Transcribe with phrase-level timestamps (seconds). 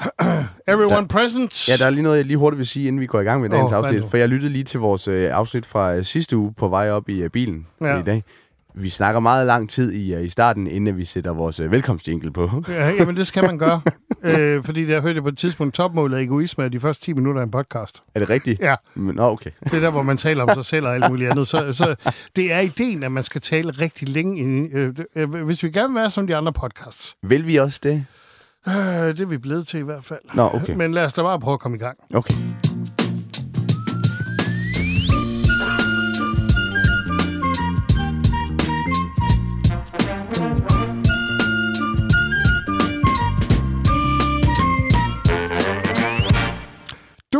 [0.68, 1.68] Everyone Der- present.
[1.68, 3.40] Ja, der er lige noget, jeg lige hurtigt vil sige, inden vi går i gang
[3.42, 4.04] med dagens oh, afsnit.
[4.10, 7.08] For jeg lyttede lige til vores øh, afsnit fra øh, sidste uge på vej op
[7.08, 7.98] i øh, bilen Ja.
[7.98, 8.24] i dag.
[8.78, 12.32] Vi snakker meget lang tid i, øh, i starten, inden vi sætter vores øh, velkomstjingle
[12.32, 12.50] på.
[12.68, 13.80] Ja, jamen, det skal man gøre.
[14.22, 17.40] øh, fordi jeg hørte på et tidspunkt topmålet af egoisme af de første 10 minutter
[17.40, 18.02] af en podcast.
[18.14, 18.60] Er det rigtigt?
[18.60, 18.74] Ja.
[18.94, 19.50] Men, nå, okay.
[19.64, 21.48] Det er der, hvor man taler om sig selv og alt muligt andet.
[21.48, 21.94] Så, så
[22.36, 24.38] det er ideen, at man skal tale rigtig længe.
[24.38, 27.14] i- Øh, øh, hvis vi gerne vil være som de andre podcasts.
[27.22, 28.04] Vil vi også det?
[28.68, 30.20] Øh, det er vi blevet til i hvert fald.
[30.34, 30.74] Nå, okay.
[30.74, 31.98] Men lad os da bare prøve at komme i gang.
[32.14, 32.34] Okay.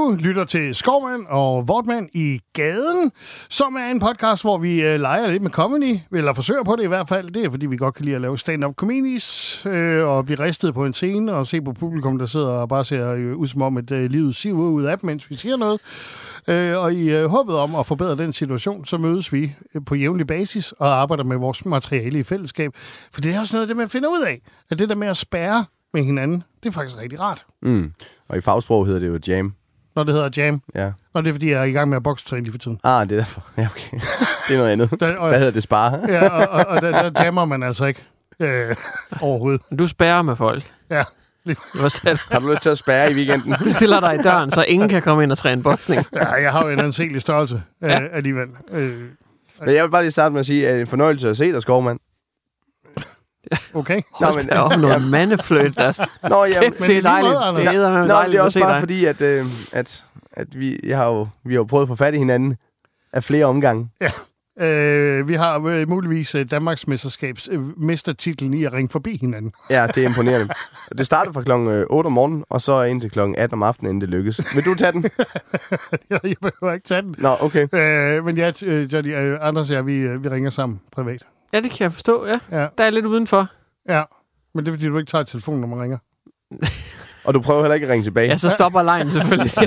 [0.07, 3.13] Du lytter til Skovmand og Vortmand i gaden,
[3.49, 6.83] som er en podcast, hvor vi øh, leger lidt med comedy, eller forsøger på det
[6.83, 7.31] i hvert fald.
[7.31, 10.75] Det er, fordi vi godt kan lide at lave stand-up comedies, øh, og blive ristet
[10.75, 13.63] på en scene, og se på publikum, der sidder og bare ser øh, ud som
[13.63, 15.81] om, at øh, livet siver ud af dem, mens vi siger noget.
[16.49, 19.95] Øh, og i øh, håbet om at forbedre den situation, så mødes vi øh, på
[19.95, 22.73] jævnlig basis og arbejder med vores materiale i fællesskab.
[23.13, 24.41] For det er også noget af det, man finder ud af.
[24.71, 27.45] At det der med at spærre med hinanden, det er faktisk rigtig rart.
[27.63, 27.93] Mm.
[28.29, 29.55] Og i fagsprog hedder det jo jam.
[29.97, 30.61] Når det hedder jam.
[30.75, 30.91] Ja.
[31.15, 32.81] Og det er, fordi jeg er i gang med at bokstræne lige for tiden.
[32.85, 33.43] Ah, det er derfor.
[33.59, 33.99] Ja, okay.
[34.49, 34.91] Det er noget andet.
[35.01, 35.63] Der- og- Hvad hedder det?
[35.63, 36.01] Spare?
[36.09, 38.03] Ja, og, og, og der, der jammer man altså ikke
[38.41, 38.77] øh,
[39.21, 39.61] overhovedet.
[39.79, 40.63] Du spærrer med folk.
[40.91, 41.03] Ja.
[41.47, 41.55] Du
[42.31, 43.53] har du lyst til at spærre i weekenden?
[43.65, 46.05] du stiller dig i døren, så ingen kan komme ind og træne boksning.
[46.15, 48.01] ja, jeg har jo en anselig størrelse øh, Ja.
[48.13, 48.49] alligevel.
[48.71, 48.91] Øh,
[49.61, 51.37] Men jeg vil bare lige starte med at sige, at det er en fornøjelse at
[51.37, 51.99] se dig, Skovmand.
[53.75, 54.01] Okay.
[54.21, 57.35] Nå, Men, der er jo noget mandeflødt, der Nå, Kæft, det er dejligt.
[57.35, 57.67] måde.
[57.67, 58.81] Det er Nå, dejligt det er også bare dig.
[58.81, 61.97] fordi, at, øh, at, at vi, jeg har jo, vi har jo prøvet at få
[61.97, 62.57] fat i hinanden
[63.13, 63.89] af flere omgange.
[64.61, 69.53] Øh, vi har øh, muligvis øh, Danmarks mesterskabs øh, mestertitlen i at ringe forbi hinanden.
[69.71, 70.55] Ja, det er imponerende.
[70.99, 74.01] Det startede fra klokken 8 om morgenen, og så indtil klokken 18 om aftenen, inden
[74.01, 74.41] det lykkes.
[74.55, 75.05] Vil du tage den?
[76.11, 77.15] jeg jeg behøver ikke tage den.
[77.19, 77.67] Nå, okay.
[77.73, 81.23] Øh, men ja, øh, Johnny, øh, Anders og jeg, vi, øh, vi ringer sammen privat.
[81.53, 82.39] Ja, det kan jeg forstå, ja.
[82.53, 83.49] Ja, Der er lidt udenfor.
[83.89, 84.03] ja.
[84.55, 85.99] Men det er, fordi du ikke tager telefonen, når man ringer.
[87.27, 88.29] Og du prøver heller ikke at ringe tilbage.
[88.29, 89.51] Ja, så stopper lejen selvfølgelig.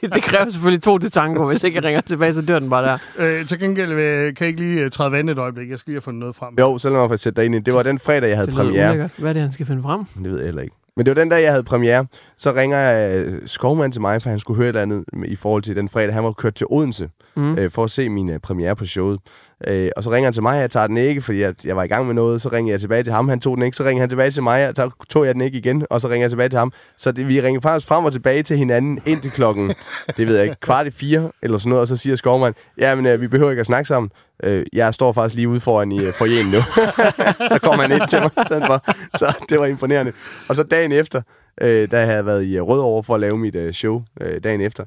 [0.00, 1.46] Det er kræver selvfølgelig to til tango.
[1.46, 2.98] Hvis ikke jeg ringer tilbage, så dør den bare der.
[3.40, 5.70] Øh, til gengæld øh, kan jeg ikke lige øh, træde vand et øjeblik.
[5.70, 6.54] Jeg skal lige have fundet noget frem.
[6.60, 7.58] Jo, så lad mig få sætte dig ind i.
[7.60, 8.88] Det var den fredag, jeg havde Det premiere.
[8.88, 9.10] ulækkert.
[9.18, 10.04] Hvad er det, han skal finde frem?
[10.04, 10.76] Det ved jeg heller ikke.
[10.96, 12.06] Men det var den dag, jeg havde premiere.
[12.38, 15.36] Så ringer jeg øh, Skovmand til mig, for han skulle høre et eller andet i
[15.36, 16.14] forhold til den fredag.
[16.14, 17.58] Han var kørt til Odense Mm.
[17.58, 19.20] øh, for at se min øh, premiere på showet.
[19.66, 21.82] Øh, og så ringer han til mig, jeg tager den ikke, fordi jeg, jeg var
[21.82, 22.42] i gang med noget.
[22.42, 23.76] Så ringer jeg tilbage til ham, han tog den ikke.
[23.76, 25.86] Så ringer han tilbage til mig, og så tog jeg den ikke igen.
[25.90, 26.72] Og så ringer jeg tilbage til ham.
[26.96, 29.74] Så det, vi ringer faktisk frem og tilbage til hinanden indtil klokken,
[30.16, 31.80] det ved jeg ikke, kvart i fire eller sådan noget.
[31.80, 34.10] Og så siger Skovmand, ja, men øh, vi behøver ikke at snakke sammen.
[34.42, 36.58] Øh, jeg står faktisk lige ude foran i øh, forjen nu.
[37.52, 38.82] så kommer han ind til mig i stedet for.
[39.18, 40.12] Så det var imponerende.
[40.48, 41.22] Og så dagen efter,
[41.60, 44.40] øh, da jeg havde været i øh, Rødovre for at lave mit øh, show øh,
[44.44, 44.84] dagen efter,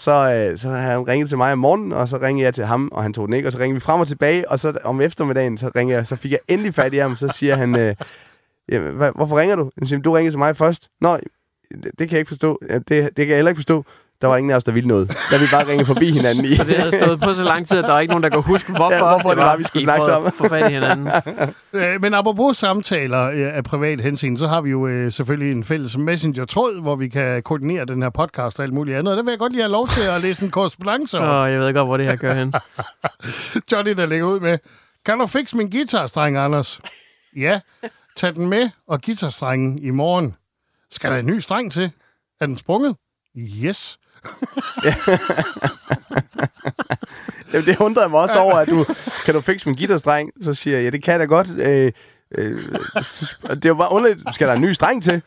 [0.00, 2.88] så, øh, så han ringede til mig om morgenen, og så ringede jeg til ham,
[2.92, 5.00] og han tog den ikke, og så ringede vi frem og tilbage, og så om
[5.00, 7.94] eftermiddagen, så, ringede jeg, så fik jeg endelig fat i ham, så siger han, øh,
[8.72, 9.70] "Jamen, hvorfor ringer du?
[9.78, 10.88] Han siger, du ringede til mig først.
[11.00, 12.58] Nå, det, det kan jeg ikke forstå.
[12.70, 13.84] Det, det kan jeg heller ikke forstå.
[14.20, 15.08] Der var ingen af os, der ville noget.
[15.30, 16.54] Der vi bare ringe forbi hinanden i.
[16.54, 18.42] Så det havde stået på så lang tid, at der er ikke nogen, der kan
[18.42, 20.32] huske, hvorfor, Ja, hvorfor det var, vi skulle snakke sammen.
[20.32, 21.08] Få fat i hinanden.
[21.72, 25.64] Øh, Men apropos samtaler øh, af privat hensyn, så har vi jo øh, selvfølgelig en
[25.64, 29.12] fælles messenger-tråd, hvor vi kan koordinere den her podcast og alt muligt andet.
[29.12, 31.28] Og der vil jeg godt lige have lov til at læse en korrespondence op.
[31.28, 32.54] Og jeg ved godt, hvor det her kører hen.
[33.72, 34.58] Johnny, der ligger ud med,
[35.06, 36.80] kan du fikse min guitarstreng, Anders?
[37.36, 37.60] Ja,
[38.16, 40.34] tag den med og guitarstrengen i morgen.
[40.90, 41.90] Skal der en ny streng til?
[42.40, 42.96] Er den sprunget?
[43.38, 43.98] Yes.
[47.52, 48.86] Jamen, det undrede mig også over, at du...
[49.24, 50.30] Kan du fikse min guitarstreng?
[50.42, 51.50] Så siger jeg, ja, det kan jeg da godt.
[51.50, 51.92] Øh,
[52.38, 52.62] øh,
[53.62, 54.34] det var bare underligt.
[54.34, 55.22] Skal der en ny streng til?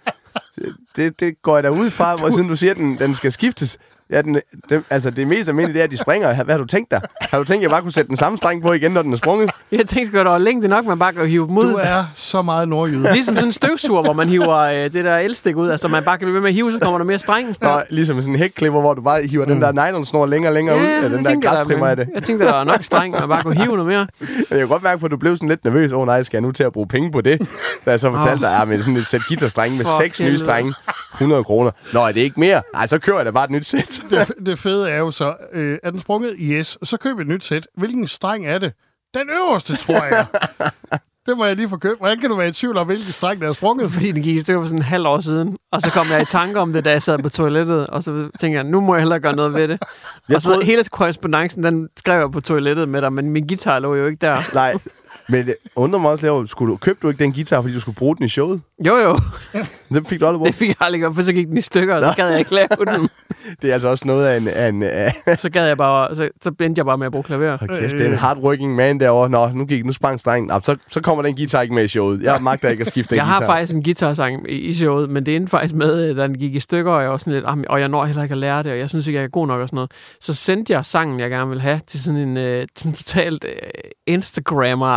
[0.95, 3.31] Det, det går jeg da ud fra, hvor siden du siger, at den, den skal
[3.31, 3.77] skiftes.
[4.09, 4.37] Ja, den,
[4.69, 6.43] det, altså, det mest almindelige det er, at de springer.
[6.43, 7.01] Hvad har du tænkt dig?
[7.21, 9.13] Har du tænkt, at jeg bare kunne sætte den samme streng på igen, når den
[9.13, 9.51] er sprunget?
[9.71, 11.71] Jeg tænkte at der var længde nok, man bare kan hive dem ud.
[11.71, 13.13] Du er så meget nordjyde.
[13.13, 15.69] Ligesom sådan en støvsuger, hvor man hiver øh, det der elstik ud.
[15.69, 17.55] Altså, man bare kan blive ved med at hive, så kommer der mere streng.
[17.61, 20.77] Nå, ligesom sådan en hækklipper, hvor du bare hiver den der nylonsnor længere og længere
[20.77, 20.81] ud.
[20.81, 22.09] Ja, den der græstrimmer af det.
[22.15, 24.07] Jeg tænkte, der var nok streng, man bare kunne hive noget mere.
[24.49, 25.91] Jeg kan godt mærke på, at du blev sådan lidt nervøs.
[25.91, 27.41] Åh oh, nej, skal jeg nu til at bruge penge på det?
[27.85, 30.73] Da jeg så fortalte dig, at med sådan et sæt guitarstrenge med seks nye helvede.
[30.73, 31.71] strenge, 100 kroner.
[31.93, 32.61] Nå, er det ikke mere?
[32.73, 34.01] Nej, så kører jeg da bare et nyt sæt.
[34.09, 36.35] Det, det fede er jo så, øh, er den sprunget?
[36.39, 36.77] Yes.
[36.83, 37.67] Så køb et nyt sæt.
[37.77, 38.73] Hvilken streng er det?
[39.13, 40.25] Den øverste, tror jeg.
[41.27, 41.99] det må jeg lige få købt.
[41.99, 43.91] Hvordan kan du være i tvivl om, hvilken streng, der er sprunget?
[43.91, 45.57] Fordi den gik i stykker for sådan en halv år siden.
[45.71, 47.87] Og så kom jeg i tanke om det, da jeg sad på toilettet.
[47.87, 49.79] Og så tænkte jeg, nu må jeg hellere gøre noget ved det.
[50.29, 53.13] Jeg og så troede- hele korrespondancen, den skrev jeg på toilettet med dig.
[53.13, 54.35] Men min guitar lå jo ikke der.
[54.53, 54.73] Nej,
[55.29, 57.95] men det undrer mig også skulle du, købte du ikke den guitar, fordi du skulle
[57.95, 58.61] bruge den i showet?
[58.85, 59.19] Jo, jo.
[59.89, 60.55] Den fik du aldrig Det brugt.
[60.55, 62.53] fik jeg aldrig gjort, for så gik den i stykker, og så gad jeg ikke
[62.53, 63.09] lave den.
[63.61, 64.47] Det er altså også noget af en...
[64.47, 67.23] Af en af, Så gad jeg bare, så, så endte jeg bare med at bruge
[67.23, 67.57] klaver.
[67.57, 69.29] hold kæft, det er en hardworking man derovre.
[69.29, 70.47] Nå, nu, gik, nu sprang strengen.
[70.47, 72.21] Nå, så, så kommer den guitar ikke med i showet.
[72.21, 73.53] Jeg magter ikke at skifte den Jeg har guitar.
[73.53, 76.59] faktisk en guitarsang i, i showet, men det endte faktisk med, at den gik i
[76.59, 78.71] stykker, og jeg var sådan lidt, "Ah, og jeg når heller ikke at lære det,
[78.71, 79.91] og jeg synes ikke, jeg er god nok og sådan noget.
[80.21, 83.51] Så sendte jeg sangen, jeg gerne vil have, til sådan en øh, sådan totalt øh,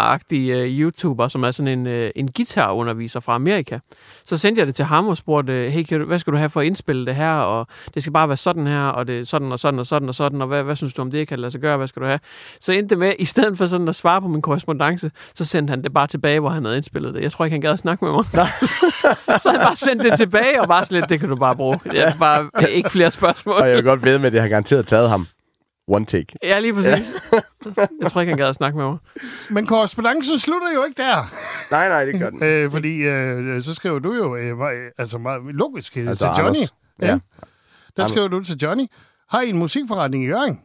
[0.07, 3.79] Instagrammer-agtig øh, YouTuber, som er sådan en, øh, en guitarunderviser fra Amerika.
[4.25, 6.49] Så sendte jeg det til ham og spurgte, hey, kan du, hvad skal du have
[6.49, 9.25] for at indspille det her, og det skal bare være sådan her, og det er
[9.25, 11.37] sådan og sådan og sådan og sådan, og hvad, hvad synes du om det, kan
[11.37, 12.21] det lade sig gøre, hvad skal du have?
[12.61, 15.71] Så endte det med, i stedet for sådan at svare på min korrespondence, så sendte
[15.71, 17.23] han det bare tilbage, hvor han havde indspillet det.
[17.23, 18.25] Jeg tror ikke, han gad at snakke med mig.
[19.43, 21.79] så han bare sendt det tilbage, og bare sådan lidt, det kan du bare bruge.
[21.85, 23.55] Det er bare ikke flere spørgsmål.
[23.55, 25.27] Og jeg vil godt ved med, at det har garanteret taget ham
[25.89, 26.27] one take.
[26.43, 27.15] Ja, lige præcis.
[28.03, 28.99] Jeg tror ikke, han gad at snakke med mig.
[29.51, 31.33] Men korrespondancen slutter jo ikke der.
[31.71, 32.43] Nej, nej, det gør den.
[32.43, 36.57] Øh, fordi øh, så skriver du jo øh, altså meget logisk øh, Altså, til Johnny.
[36.57, 36.75] Anders.
[37.03, 37.07] Ja.
[37.07, 37.13] Ja.
[37.13, 37.19] Der
[37.97, 38.11] Anders.
[38.11, 38.87] skriver du til Johnny.
[39.29, 40.61] Har I en musikforretning i Jørgen?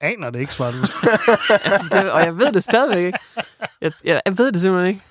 [0.00, 0.78] Aner det ikke, svarer du.
[1.96, 3.18] Det, og jeg ved det stadigvæk ikke.
[3.80, 5.04] Jeg, jeg, jeg ved det simpelthen ikke.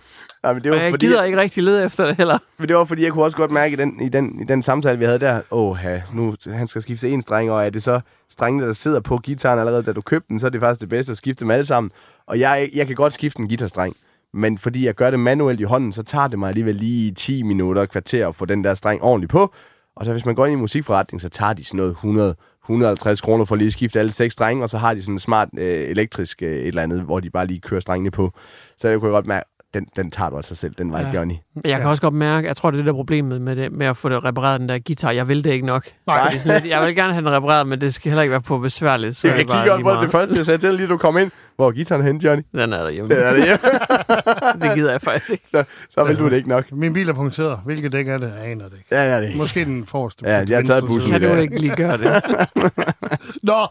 [0.45, 2.38] Nej, men det Og var jeg fordi, gider ikke rigtig lede efter det heller.
[2.57, 4.63] Men det var fordi, jeg kunne også godt mærke i den, i den, i den
[4.63, 5.77] samtale, vi havde der, åh,
[6.13, 8.00] nu han skal skifte en streng, og er det så
[8.30, 10.89] strengene, der sidder på gitaren allerede, da du købte den, så er det faktisk det
[10.89, 11.92] bedste at skifte dem alle sammen.
[12.27, 13.95] Og jeg, jeg kan godt skifte en guitarstreng,
[14.33, 17.44] men fordi jeg gør det manuelt i hånden, så tager det mig alligevel lige 10
[17.44, 19.53] minutter, kvarter at få den der streng ordentligt på.
[19.95, 23.21] Og så hvis man går ind i musikforretning, så tager de sådan noget 100 150
[23.21, 25.50] kroner for lige at skifte alle seks strenge, og så har de sådan en smart
[25.57, 28.31] øh, elektrisk øh, et eller andet, hvor de bare lige kører strengene på.
[28.77, 29.45] Så jeg kunne godt mærke,
[29.75, 31.07] den, den tager du altså selv, den var Ja.
[31.07, 31.13] ja.
[31.13, 31.33] Johnny.
[31.66, 33.88] Jeg kan også godt mærke, jeg tror, det er det der problemet med, det, med
[33.88, 35.12] at få det repareret, den der guitar.
[35.12, 35.86] Jeg vil det ikke nok.
[36.07, 36.24] Nej.
[36.25, 38.57] Fordi sådan jeg vil gerne have den repareret, men det skal heller ikke være på
[38.57, 39.16] besværligt.
[39.18, 40.98] Så Jeg, jeg det kigger også på det, det første, jeg sagde til lige du
[40.98, 41.31] kom ind.
[41.56, 42.44] Hvor er gitaren hen, Johnny?
[42.51, 43.16] Den er derhjemme.
[43.16, 43.60] Den er det hjemme.
[44.68, 45.45] det gider jeg faktisk ikke.
[45.52, 46.71] Så, så vil du det ikke nok.
[46.71, 47.59] Min bil er punkteret.
[47.66, 48.33] Hvilket dæk er det?
[48.38, 48.88] Jeg aner det ikke.
[48.92, 49.38] Ja, ja, det er ikke.
[49.38, 50.26] Måske den forreste.
[50.28, 51.11] Ja, jeg har taget bussen.
[51.11, 52.23] Kan du ikke lige gøre det?
[53.44, 53.68] Nå!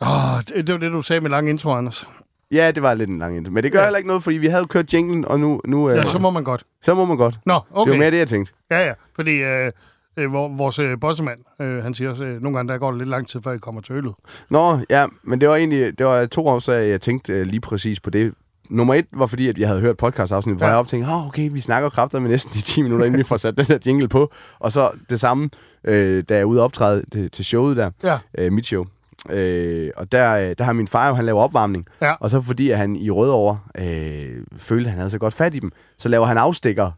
[0.00, 0.08] Oh,
[0.48, 2.06] det, det var det, du sagde med lang intro, Anders.
[2.52, 3.52] Ja, det var lidt en lang intro.
[3.52, 3.84] Men det gør Ja.
[3.84, 6.30] heller ikke noget, fordi vi havde kørt jinglen, og nu, nu øh, Ja, så må
[6.30, 6.64] man godt.
[6.82, 7.38] så må man godt.
[7.46, 7.90] Nå, Okay.
[7.90, 8.52] Det var mere det, jeg tænkte.
[8.70, 8.92] Ja, ja.
[9.16, 9.72] Fordi øh,
[10.16, 12.98] øh, vor- vores øh, bossemand, øh, han siger også, øh, nogle gange der går det
[12.98, 14.12] lidt lang tid, før I kommer til øllet.
[14.50, 18.00] Nå, ja, men det var egentlig det var to årsager, jeg tænkte øh, lige præcis
[18.00, 18.34] på det.
[18.70, 20.70] Nummer et var fordi, at jeg havde hørt podcastafsnit, hvor Ja.
[20.70, 23.24] jeg op tænkte, oh, okay, vi snakker kræfter med næsten de 10 minutter, inden vi
[23.24, 24.32] får sat den der jingle på.
[24.58, 25.50] Og så det samme,
[25.84, 28.18] øh, da jeg er ude og optræde det, til showet der, Ja.
[28.38, 28.84] øh, mit show.
[29.30, 31.86] Øh, og der, øh, der har min far jo, han laver opvarmning.
[32.00, 32.12] Ja.
[32.20, 35.54] Og så fordi at han i Rødovre øh, følte, at han havde så godt fat
[35.54, 36.90] i dem, så laver han afstikker.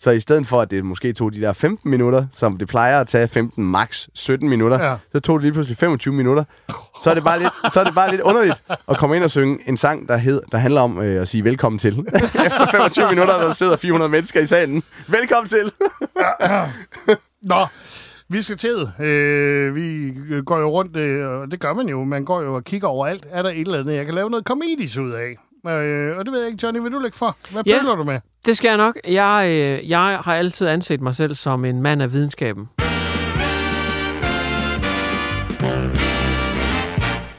[0.00, 3.00] Så i stedet for, at det måske tog de der 15 minutter, som det plejer
[3.00, 4.90] at tage 15, max 17 minutter, Ja.
[4.90, 4.96] ja.
[5.12, 6.44] så tog det lige pludselig 25 minutter.
[7.02, 9.30] Så er det bare lidt, så er det bare lidt underligt at komme ind og
[9.30, 11.98] synge en sang, der, hed, der handler om øh, at sige velkommen til.
[12.46, 14.82] Efter 25 minutter, der sidder 400 mennesker i salen.
[15.08, 15.72] Velkommen til!
[17.42, 17.66] Nå,
[18.28, 19.04] vi skal til.
[19.06, 20.12] Øh, vi
[20.44, 22.04] går jo rundt, øh, og det gør man jo.
[22.04, 23.26] Man går jo og kigger overalt.
[23.30, 25.30] Er der et eller andet, jeg kan lave noget komedies ud af?
[25.70, 27.36] Øh, og det ved jeg ikke, Johnny, vil du lægge for?
[27.52, 27.78] Hvad Ja.
[27.96, 28.20] du med?
[28.46, 28.98] Det skal jeg nok.
[29.08, 32.66] Jeg, øh, jeg har altid anset mig selv som en mand af videnskaben.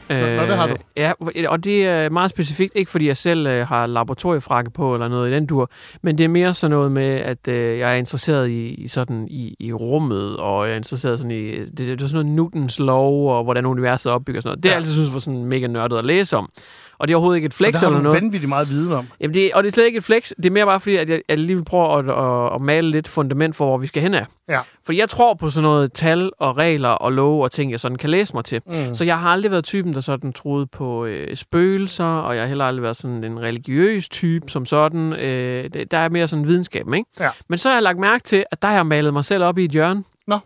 [0.08, 0.76] Nå, nå, det har du.
[0.96, 1.12] Ja,
[1.48, 5.30] og det er meget specifikt, ikke fordi jeg selv øh, har laboratoriefrakke på eller noget
[5.30, 5.70] i den dur,
[6.02, 9.26] men det er mere sådan noget med, at øh, jeg er interesseret i, i sådan
[9.30, 12.78] i, i rummet, og jeg er interesseret sådan i, det, det er sådan noget Newtons
[12.78, 14.62] lov, og hvordan universet er opbygget og sådan noget.
[14.62, 14.76] Det har Ja.
[14.76, 16.50] jeg altid synes var sådan mega nørdet at læse om.
[16.98, 18.22] Og det er overhovedet ikke et Og flex der har eller du noget.
[18.22, 19.06] vanvittigt meget viden om.
[19.20, 20.30] Jamen det, og det er slet ikke et flex.
[20.36, 22.08] Det er mere bare fordi, at jeg, jeg lige vil prøve at,
[22.48, 24.26] at, at male lidt fundament for, hvor vi skal hen af.
[24.48, 24.60] Ja.
[24.86, 27.96] For jeg tror på sådan noget tal og regler og love og ting, jeg sådan
[27.98, 28.60] kan læse mig til.
[28.66, 28.94] Mm.
[28.94, 32.48] Så jeg har aldrig været typen, der sådan troede på øh, spøgelser, og jeg har
[32.48, 35.12] heller aldrig været sådan en religiøs type som sådan.
[35.12, 37.10] Øh, det, der er mere sådan videnskaben, ikke?
[37.20, 37.28] Ja.
[37.48, 39.58] Men så har jeg lagt mærke til, at der har jeg malet mig selv op
[39.58, 40.04] i et hjørne.
[40.26, 40.38] Nå.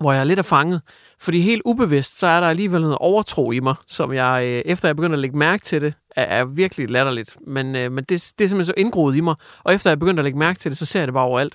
[0.00, 0.80] Hvor jeg er lidt er fanget.
[1.20, 4.88] Fordi helt ubevidst, så er der alligevel noget overtro i mig, som jeg, øh, efter
[4.88, 7.36] jeg begyndte at lægge mærke til det, er, er virkelig latterligt.
[7.46, 9.34] Men, øh, men det, det er simpelthen så indgroet i mig.
[9.64, 11.54] Og efter jeg begyndte at lægge mærke til det, så ser jeg det bare overalt.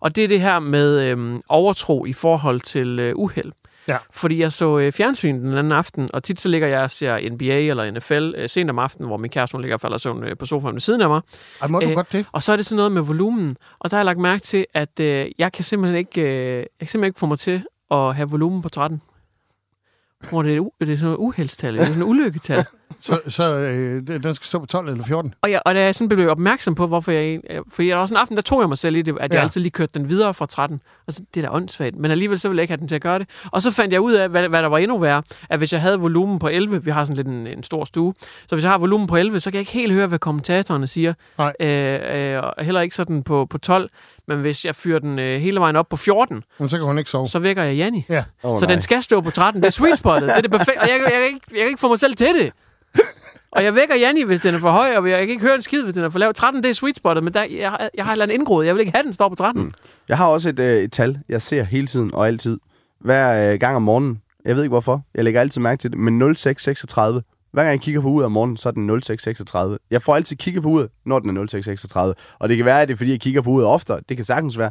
[0.00, 3.52] Og det er det her med øh, overtro i forhold til øh, uheld.
[3.88, 3.96] Ja.
[4.10, 7.30] Fordi jeg så øh, fjernsyn den anden aften, og tit så ligger jeg og ser
[7.30, 10.24] NBA eller NFL øh, sent om aftenen, hvor min kæreste hun ligger og falder søvn
[10.24, 11.20] øh, på sofaen ved siden af mig.
[11.62, 12.26] Ej, må du Øh, godt det?
[12.32, 13.56] Og så er det sådan noget med volumen.
[13.78, 16.66] Og der har jeg lagt mærke til, at øh, jeg kan simpelthen ikke, øh, jeg
[16.80, 19.02] kan simpelthen ikke få mig til at have volumen på 13.
[20.30, 22.64] Hvor det er, u- det er sådan noget uheldstal, det er sådan et ulykketal.
[23.00, 25.34] Så, så øh, den skal stå på 12 eller 14?
[25.42, 27.40] Og, jeg, og da jeg sådan blev opmærksom på, hvorfor jeg...
[27.50, 29.32] øh, For jeg var sådan en aften, der tog jeg mig selv i det, at
[29.32, 29.42] jeg Ja.
[29.42, 30.80] altid lige kørte den videre fra 13.
[31.06, 31.96] Og så, det er da åndssvagt.
[31.96, 33.28] Men alligevel så ville jeg ikke have den til at gøre det.
[33.52, 35.80] Og så fandt jeg ud af, hvad, hvad der var endnu værre, at hvis jeg
[35.80, 38.14] havde volumen på 11, vi har sådan lidt en, en stor stue,
[38.46, 40.86] så hvis jeg har volumen på 11, så kan jeg ikke helt høre, hvad kommentatorerne
[40.86, 41.14] siger.
[41.38, 41.52] Nej.
[41.60, 43.90] Øh, øh, og heller ikke sådan på, på 12.
[44.28, 46.98] Men hvis jeg fyrer den øh, hele vejen op på 14, Men så kan hun
[46.98, 47.28] ikke sove.
[47.28, 48.04] så vækker jeg Janni.
[48.08, 48.24] Ja.
[48.42, 49.62] Oh, Så den skal stå på 13.
[49.62, 50.28] Det er sweet spottet.
[50.28, 50.80] Det er det perfekte.
[50.82, 52.52] Og jeg, jeg, jeg, kan ikke, jeg kan ikke få mig selv til det.
[53.56, 55.62] Og jeg vækker Janni, hvis den er for høj, og jeg kan ikke høre en
[55.62, 56.34] skid, hvis den er for lav.
[56.34, 58.66] 13, det er sweet spottet, men der, jeg, jeg har et eller andet indgroet.
[58.66, 59.62] Jeg vil ikke have, den står på 13.
[59.62, 59.72] Mm.
[60.08, 62.58] Jeg har også et, øh, et tal, jeg ser hele tiden og altid.
[63.00, 64.22] Hver øh, gang om morgenen.
[64.44, 65.02] Jeg ved ikke hvorfor.
[65.14, 65.98] Jeg lægger altid mærke til det.
[65.98, 67.22] Men 0636.
[67.52, 69.78] Hver gang jeg kigger på uret om morgenen, så er den 0636.
[69.90, 72.14] Jeg får altid kigget på uret, når den er 0636.
[72.38, 74.00] Og det kan være, at det er, fordi jeg kigger på uret oftere.
[74.08, 74.70] Det kan sagtens være.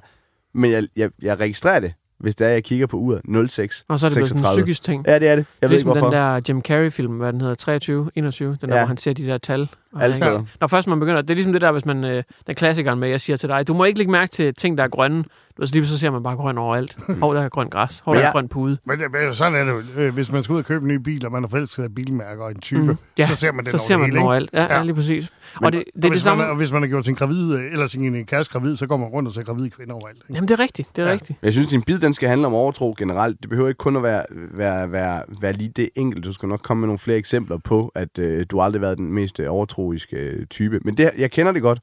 [0.53, 3.85] Men jeg, jeg, jeg registrerer det, hvis det er, jeg kigger på uret 0636.
[3.87, 5.05] Og så er det blevet sådan en psykisk ting.
[5.07, 5.45] Ja, det er det.
[5.61, 6.05] Jeg ved ikke ligesom hvorfor.
[6.05, 8.81] den der Jim Carrey-film, hvad den hedder, 23, 21, den der, Ja.
[8.81, 9.67] hvor han ser de der tal.
[9.99, 10.43] Alle steder.
[10.59, 13.09] Når først man begynder, det er ligesom det der, hvis man, øh, den klassikeren med,
[13.09, 15.23] jeg siger til dig, du må ikke lægge mærke til ting, der er grønne.
[15.23, 16.97] Du ved, så lige så ser man bare grøn overalt.
[17.21, 18.01] Hov, der er grøn græs.
[18.05, 18.77] Hov, der er jeg- grøn pude.
[18.85, 20.01] Men, det, men sådan er det jo.
[20.01, 21.95] Øh, Hvis man skal ud og købe en ny bil, og man er forelsket af
[21.95, 22.97] bilmærker og en type, mm.
[23.17, 24.49] Ja, så ser man den så over ser det man hele, den overalt.
[24.53, 24.67] Ja, ja.
[24.73, 24.77] Ja.
[24.77, 25.31] ja, lige præcis.
[25.59, 26.43] Men- og det, det og, er det hvis samme...
[26.43, 28.97] man, og hvis man har gjort sin gravid, øh, eller sin kæreste gravid, så går
[28.97, 30.17] man rundt og ser gravide kvinder overalt.
[30.17, 30.33] Ikke?
[30.33, 30.95] Jamen, det er rigtigt.
[30.95, 31.13] Det er Ja.
[31.13, 31.39] rigtigt.
[31.43, 33.41] Jeg synes, din bid, den skal handle om overtro generelt.
[33.41, 36.25] Det behøver ikke kun at være, være, være, være lige det enkelt.
[36.25, 38.97] Du skal nok komme med nogle flere eksempler på, at øh, du aldrig har været
[38.97, 40.79] den mest øh, overtroiske øh, type.
[40.85, 41.79] Men det, jeg kender det godt,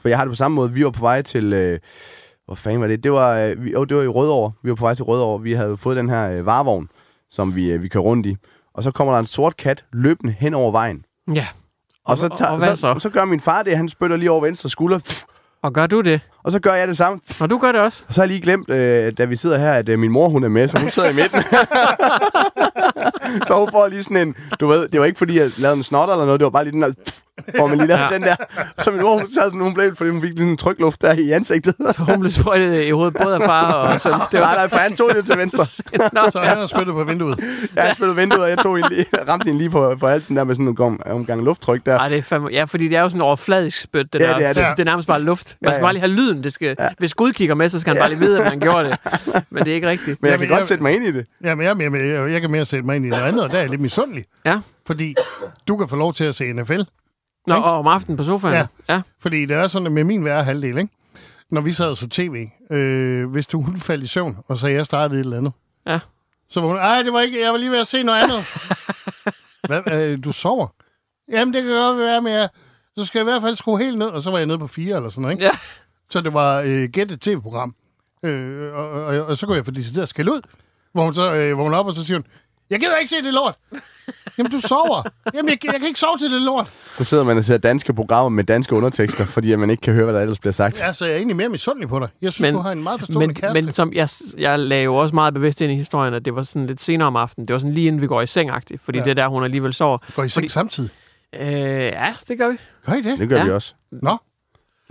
[0.00, 0.72] for jeg har det på samme måde.
[0.72, 1.52] Vi var på vej til...
[1.52, 1.78] Øh,
[2.46, 3.04] hvor fanden var det?
[3.04, 4.52] Det var, øh, vi, oh, det var i Rødovre.
[4.62, 5.42] Vi var på vej til Rødovre.
[5.42, 6.88] Vi havde fået den her øh, varevogn,
[7.30, 8.36] som vi, øh, vi kører rundt i.
[8.74, 11.04] Og så kommer der en sort kat løbende hen over vejen.
[11.34, 11.46] Ja.
[12.06, 12.94] Og, så, og- tager, og hvad så, så?
[12.98, 15.22] så gør min far det, han spytter lige over venstre skulder.
[15.62, 16.20] Og gør du det?
[16.44, 17.20] Og så gør jeg det samme.
[17.40, 18.02] Og du gør det også?
[18.08, 20.28] Og så har jeg lige glemt, øh, da vi sidder her, at øh, min mor
[20.28, 21.42] hun er med, så hun sidder i midten.
[23.46, 25.82] så hun får lige sådan en, du ved, det var ikke fordi, jeg lavede en
[25.82, 26.92] snot eller noget, det var bare lige den der,
[27.56, 28.14] hvor man lige lavede Ja.
[28.14, 28.36] den der.
[28.78, 31.30] Så min mor, sad sådan, hun blev, fordi hun fik lige en trykluft der i
[31.30, 31.74] ansigtet.
[31.78, 34.12] Så hun blev sprøjtet i hovedet både af far og søn.
[34.12, 35.58] Det Nej, nej, for han tog det til venstre.
[36.24, 37.38] Nå, Så han har spyttet på vinduet.
[37.76, 40.44] Jeg spillede vinduet, og jeg tog hende lige, ramte hende lige på, på halsen der
[40.44, 41.98] med sådan en gang, omgang lufttryk der.
[41.98, 44.36] Ej, det er fandme, ja, fordi det er jo sådan overfladisk spyt, det Ja, der.
[44.36, 44.64] det er det.
[44.76, 45.56] det er nærmest bare luft.
[45.62, 45.84] Man Ja, skal ja.
[45.86, 46.44] bare lige have lyden.
[46.44, 48.84] Det skal, Hvis Gud kigger med, så skal han bare lige vide, at man gjorde
[48.90, 48.98] det.
[49.50, 50.22] Men det er ikke rigtigt.
[50.22, 51.26] Men jeg Jamen, kan godt jeg- sætte mig ind i det.
[51.44, 53.50] Ja, men jeg, jeg, jeg, jeg kan mere sætte mig ind i noget andet, og
[53.50, 54.24] der er jeg lidt misundelig.
[54.44, 54.56] Ja.
[54.86, 55.14] Fordi
[55.68, 56.80] du kan få lov til at se NFL.
[57.54, 58.54] Nå, og om aftenen på sofaen.
[58.54, 58.66] Ja.
[58.88, 59.02] ja.
[59.20, 60.92] Fordi det er sådan med min værre halvdel, ikke?
[61.50, 64.68] Når vi sad og så tv, øh, hvis du hun faldt i søvn, og så
[64.68, 65.52] jeg startede et eller andet.
[65.86, 65.98] Ja.
[66.48, 68.44] Så var hun, ej, det var ikke, jeg var lige ved at se noget andet.
[69.68, 70.66] Hvad, øh, du sover?
[71.30, 72.48] Jamen, det kan godt være, men jeg,
[72.96, 74.66] så skal jeg i hvert fald skrue helt ned, og så var jeg nede på
[74.66, 75.44] fire eller sådan noget, ikke?
[75.44, 75.50] Ja.
[76.10, 77.74] Så det var øh, Gæt et tv-program.
[78.22, 80.40] Øh, og, og, og, så kunne jeg få decideret skæld ud,
[80.92, 82.24] hvor hun, så, øh, hvor hun er op, og så siger hun,
[82.70, 83.54] jeg gider ikke se det lort.
[84.38, 85.02] Jamen, du sover.
[85.34, 86.70] Jamen, jeg, jeg kan ikke sove til det lort.
[86.98, 89.94] Så sidder man og ser danske programmer med danske undertekster, fordi at man ikke kan
[89.94, 90.80] høre, hvad der ellers bliver sagt.
[90.80, 92.08] Ja, så jeg er egentlig mere misundelig på dig.
[92.22, 93.62] Jeg synes, men, du har en meget forstående men, kæreste.
[93.62, 94.08] men som jeg,
[94.38, 97.06] jeg lagde jo også meget bevidst ind i historien, at det var sådan lidt senere
[97.06, 97.48] om aftenen.
[97.48, 99.04] Det var sådan lige inden vi går i seng -agtigt, fordi Ja.
[99.04, 99.98] det er der, hun alligevel sover.
[100.16, 100.90] Går I seng fordi, samtidig?
[101.40, 102.56] Øh, ja, det gør vi.
[102.86, 103.18] Gør I det?
[103.18, 103.44] Det gør Ja.
[103.44, 103.74] vi også.
[103.92, 104.16] Nå,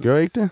[0.03, 0.50] Gør I ikke det?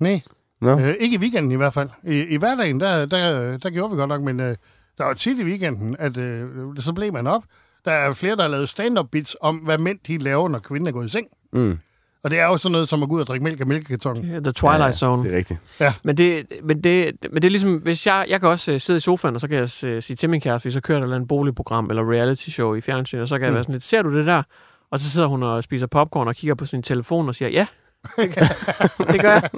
[0.00, 0.20] nej.
[0.60, 0.78] Nå.
[0.80, 1.88] Øh, ikke i weekenden i hvert fald.
[2.04, 4.56] I, i hverdagen, der, der, der gjorde vi godt nok, men øh,
[4.98, 6.46] der var tit i weekenden, at øh,
[6.78, 7.42] så blev man op.
[7.84, 10.86] Der er flere, der har lavet stand-up bits om, hvad mænd de laver, når kvinden
[10.88, 11.26] er gået i seng.
[11.52, 11.78] Mm.
[12.24, 14.16] Og det er jo sådan noget, som at gå ud og drikke mælk af mælkekarton.
[14.24, 15.24] Ja, The Twilight Ja, Zone.
[15.24, 15.60] Det er rigtigt.
[16.02, 18.96] Men det, men, det, men det er ligesom, hvis jeg, jeg kan også uh, sidde
[18.96, 19.68] i sofaen, og så kan jeg uh,
[20.02, 22.74] sige til min kæreste, hvis så kører der et eller andet boligprogram eller reality show
[22.74, 23.54] i fjernsyn, og så kan jeg Mm.
[23.54, 24.42] være sådan lidt, ser du det der?
[24.90, 27.66] Og så sidder hun og spiser popcorn og kigger på sin telefon og siger, ja,
[29.12, 29.50] det gør jeg.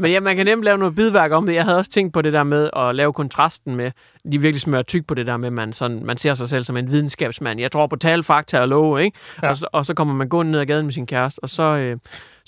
[0.00, 1.54] Men ja, man kan nemt lave noget bidværk om det.
[1.54, 3.90] Jeg havde også tænkt på det der med at lave kontrasten med,
[4.32, 6.64] de virkelig smører tyk på det der med, at man, sådan, man ser sig selv
[6.64, 7.60] som en videnskabsmand.
[7.60, 9.18] Jeg tror på tal, fakta og love, ikke?
[9.42, 9.48] Ja.
[9.48, 11.62] Og, så, og så kommer man gående ned ad gaden med sin kæreste, og så,
[11.62, 11.96] øh,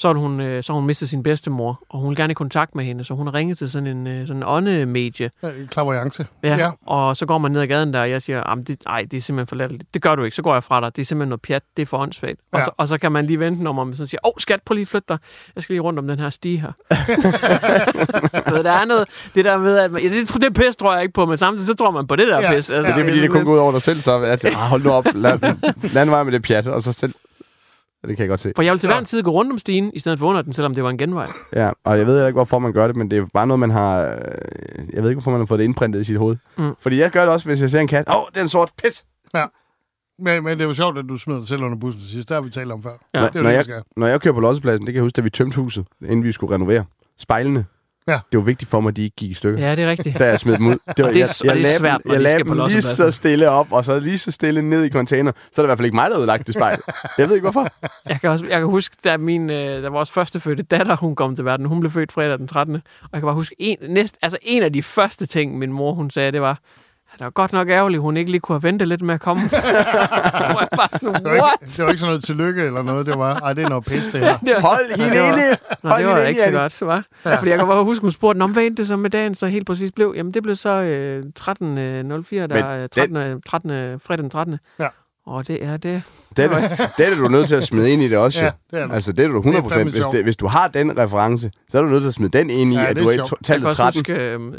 [0.02, 2.34] så, har hun, øh, så har hun mistet sin bedstemor, og hun vil gerne i
[2.34, 5.30] kontakt med hende, så hun har ringet til sådan en, øh, sådan en åndemedie.
[5.42, 6.26] Øh, Klaverjance.
[6.42, 6.56] Ja, Ja.
[6.56, 6.70] ja.
[6.86, 9.16] Og så går man ned ad gaden der, og jeg siger, "Jamen, det, ej, det
[9.16, 9.94] er simpelthen for latterligt.
[9.94, 10.96] Det gør du ikke, så går jeg fra dig.
[10.96, 12.38] Det er simpelthen noget pjat, det er for åndssvagt.
[12.52, 12.58] Ja.
[12.58, 12.58] Ja.
[12.58, 14.60] Og, så, og så kan man lige vente, når man sådan siger, åh, oh, skat,
[14.66, 15.18] prøv lige at flytte dig.
[15.56, 16.72] Jeg skal lige rundt om den her stige her.
[18.48, 19.04] så der er noget,
[19.34, 21.66] det der med, at man, ja, det, det pis tror jeg ikke på, men samtidig
[21.66, 22.48] så tror man på det der Ja.
[22.54, 22.56] pis.
[22.56, 24.54] Altså, Så det er fordi, det kun går ud over dig selv, så altså, ah,
[24.54, 25.38] hold nu op, lad,
[25.94, 27.14] lad en vej med det pjat, og så selv...
[28.02, 28.52] Ja, Det kan jeg godt se.
[28.56, 28.92] For jeg vil til Ja.
[28.94, 30.90] hver en tid gå rundt om stigen, i stedet for under den, selvom det var
[30.90, 31.26] en genvej.
[31.52, 33.70] Ja, og jeg ved ikke, hvorfor man gør det, men det er bare noget, man
[33.70, 34.00] har...
[34.00, 34.14] øh,
[34.92, 36.36] Jeg ved ikke, hvorfor man har fået det indprintet i sit hoved.
[36.58, 36.74] Mm.
[36.80, 38.04] Fordi jeg gør det også, hvis jeg ser en kat.
[38.08, 39.04] Åh, oh, det er en sort pis!
[40.18, 42.28] Men, men det er jo sjovt, at du smider dig selv under bussen til sidst.
[42.28, 42.90] Der har vi talt om før.
[43.14, 43.20] Ja.
[43.20, 43.82] Når, Det er når, det, jeg, vi skal.
[43.96, 46.32] når jeg kører på lossepladsen, det kan jeg huske, da vi tømte huset, inden vi
[46.32, 46.84] skulle renovere.
[47.18, 47.64] Spejlene.
[48.08, 48.18] Ja.
[48.32, 49.60] Det var vigtigt for mig, at de ikke gik i stykker.
[49.66, 50.18] Ja, det er rigtigt.
[50.18, 50.72] Da jeg smed dem ud.
[50.96, 52.22] Det var, Og det er- jeg, og jeg det er lagde svært, dem, jeg de
[52.22, 55.32] lagde dem lige så stille op, og så lige så stille ned i container.
[55.52, 56.80] Så er det i hvert fald ikke mig, der havde lagt det spejl.
[57.18, 57.68] Jeg ved ikke, hvorfor.
[58.08, 61.14] Jeg kan, også, jeg kan huske, da, min, øh, da vores første fødte datter, hun
[61.16, 62.74] kom til verden, hun blev født fredag den 13.
[62.74, 62.80] Og
[63.12, 66.10] jeg kan bare huske, en, næst, altså en af de første ting, min mor hun
[66.10, 66.58] sagde, det var,
[67.12, 69.42] det var godt nok ærgerligt, hun ikke lige kunne have ventet lidt med at komme.
[69.52, 73.06] Var bare sådan, Det var, ikke, det var ikke sådan noget tillykke eller noget.
[73.06, 74.38] Det var, ej, det er noget pis, det her.
[74.46, 75.42] Det var, Hold hende det var- inde!
[75.82, 77.04] Nå, Hold det var hende ikke så godt, så var.
[77.24, 77.36] Ja.
[77.38, 79.46] Fordi jeg kan bare huske, hun spurgte, "Nå, hvad endte det så med dagen så
[79.46, 80.12] helt præcis blev?
[80.16, 84.30] Jamen, det blev så øh, 13.04, der Men er 13, øh, 13, øh, fredag den
[84.30, 84.58] 13.
[84.78, 84.88] Ja.
[85.26, 86.02] Og det er det.
[86.36, 86.58] Det er,
[86.98, 88.44] det, er du nødt til at smide ind i det også.
[88.44, 88.92] Ja, det er du.
[88.92, 91.82] Altså, det er du 100 fandme Hvis, det, hvis du har den reference, så er
[91.82, 93.98] du nødt til at smide den ind i, Ja, at du er tallet også 13.
[93.98, 94.14] huske,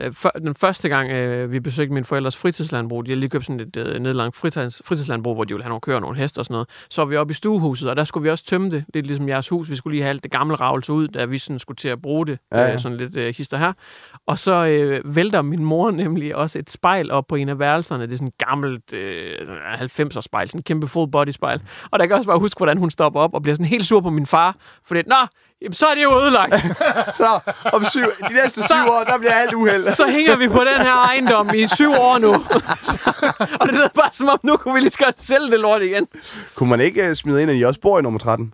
[0.05, 3.45] øh, for, den første gang, øh, vi besøgte mine forældres fritidslandbrug, de havde lige købt
[3.45, 6.39] sådan et øh, nedlangt fritids, fritidslandbrug, hvor de ville have nogle køer og nogle heste
[6.39, 6.67] og sådan noget.
[6.89, 9.29] Så var vi oppe i stuehuset, og der skulle vi også tømme det, lidt ligesom
[9.29, 9.69] jeres hus.
[9.69, 12.01] Vi skulle lige have alt det gamle ravelse ud, da vi sådan skulle til at
[12.01, 12.73] bruge det, Ja, ja.
[12.73, 13.73] Øh, sådan lidt øh, hister her.
[14.27, 18.03] Og så øh, vælter min mor nemlig også et spejl op på en af værelserne.
[18.03, 19.31] Det er sådan et gammelt øh,
[19.81, 21.61] 90'er spejl, sådan et kæmpe full body spejl.
[21.91, 24.01] Og der kan også bare huske, hvordan hun stopper op og bliver sådan helt sur
[24.01, 24.55] på min far,
[24.87, 25.15] fordi, nå,
[25.61, 26.53] jamen, så er det jo ødelagt.
[27.21, 27.39] Så
[27.73, 29.83] om syv, de næste Så- syv år, der bliver alt uheld.
[30.01, 32.33] så hænger vi på den her ejendom i syv år nu.
[33.59, 35.81] og det lyder bare som om, nu kunne vi lige så godt sælge det lort
[35.81, 36.07] igen.
[36.55, 38.53] Kunne man ikke uh, smide ind, at I også bor i nummer 13?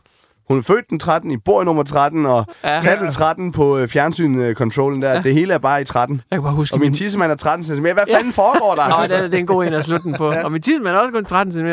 [0.50, 2.74] Hun er født den 13, I bor i nummer 13, og ja.
[2.74, 2.80] Ja.
[2.80, 5.12] tallet 13 på uh, fjernsyn-controllen der.
[5.14, 5.22] Ja.
[5.22, 6.22] Det hele er bare i 13.
[6.32, 7.82] Jeg kan bare huske, Og min tissemand er 13 cm.
[7.82, 8.90] Hvad fanden foregår der?
[9.02, 10.32] Nå, det, er, det er en god en at slutte den på.
[10.44, 11.68] Og min tidsmand er også kun 13 cm.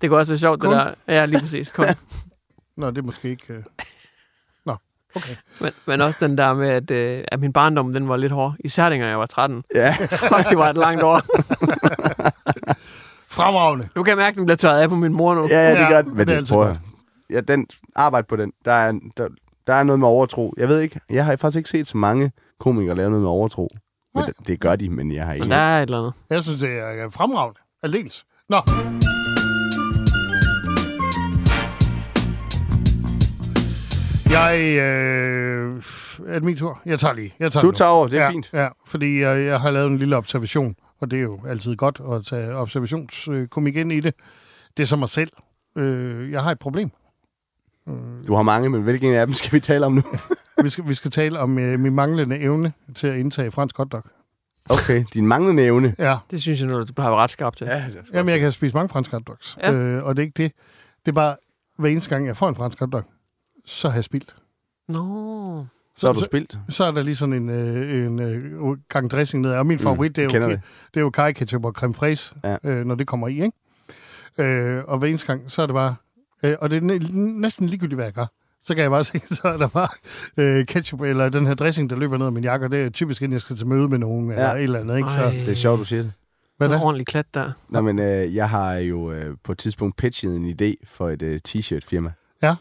[0.00, 0.70] Det kunne også være sjovt, Kun?
[0.72, 1.14] det der.
[1.14, 1.70] Ja, lige præcis.
[1.70, 1.84] Kun.
[2.76, 3.44] Nå, det er måske ikke...
[3.48, 3.62] Øh...
[4.66, 4.76] Nå,
[5.16, 5.34] okay.
[5.60, 8.54] Men, men også den der med, at, øh, at min barndom, den var lidt hård.
[8.64, 9.62] Især dengang jeg var 13.
[9.74, 9.94] Ja.
[10.10, 11.20] Fuck, det var et langt år.
[13.30, 13.88] Fremragende.
[13.96, 15.46] Nu kan jeg mærke, at den bliver tørret af på min mor nu.
[15.50, 16.04] Ja, ja, det Ja, gør det.
[16.06, 16.56] det Men er det, altid
[17.32, 17.66] Ja, den,
[17.96, 18.52] arbejde på den.
[18.64, 19.28] Der er, der,
[19.66, 20.54] der er noget med overtro.
[20.56, 23.68] Jeg ved ikke, jeg har faktisk ikke set så mange komikere lave noget med overtro.
[24.14, 25.44] Men det, det gør de, men jeg har ikke.
[25.44, 26.14] Men der er et eller andet.
[26.30, 27.60] Jeg synes, det er fremragende.
[27.82, 28.24] Aldeles.
[28.48, 28.56] Nå.
[34.30, 34.58] Jeg...
[34.60, 35.82] Øh,
[36.26, 36.80] er det min tur?
[36.86, 37.34] Jeg tager lige.
[37.38, 38.50] Jeg tager Du tager over, det er ja, fint.
[38.52, 42.00] Ja, fordi jeg, jeg har lavet en lille observation, og det er jo altid godt
[42.12, 44.14] at tage observationskomik ind i det.
[44.76, 45.30] Det er som mig selv.
[45.76, 46.90] Øh, jeg har et problem.
[48.26, 50.02] Du har mange, men hvilken af dem skal vi tale om nu?
[50.64, 54.02] Vi skal, vi skal tale om øh, min manglende evne til at indtage fransk hotdog.
[54.70, 55.94] Okay, din manglende evne.
[55.98, 57.66] Ja, Det synes jeg nu, du plejer at være ret skarp til.
[57.66, 57.84] Ja.
[58.12, 59.58] Jamen, jeg kan spise mange franske hotdogs.
[59.62, 59.72] Ja.
[59.72, 60.52] Øh, og det er ikke det.
[61.06, 61.36] Det er bare,
[61.78, 63.04] hver eneste gang, jeg får en fransk hotdog,
[63.66, 64.36] så har jeg spildt.
[64.88, 65.66] Nå.
[65.96, 66.58] Så har du spildt.
[66.68, 69.52] Så er der lige sådan en, øh, en øh, gang dressing ned.
[69.52, 70.60] Og min favorit, det, er jo, det.
[70.94, 72.56] det er jo kaj ketchup og creme fraise, Ja.
[72.64, 73.52] øh, når det kommer i, ikke?
[74.38, 75.94] Øh, og hver eneste gang, så er det bare...
[76.42, 76.98] Øh, og det er næ-
[77.40, 78.26] næsten ligegyldigt, hvad jeg gør.
[78.64, 79.88] Så kan jeg bare se, så er der bare
[80.36, 82.90] øh, ketchup eller den her dressing, der løber ned af min jakke, og det er
[82.90, 84.32] typisk, inden jeg skal til møde med nogen ja.
[84.34, 85.08] eller et eller andet, ikke?
[85.08, 86.12] Så, Ej, Det er sjovt, du siger det.
[86.56, 86.82] hvad er det?
[86.82, 87.50] ordentlig klat der.
[87.68, 91.22] Nå, men øh, jeg har jo øh, på et tidspunkt pitchet en idé for et
[91.22, 92.12] øh, t-shirt firma.
[92.42, 92.54] Ja.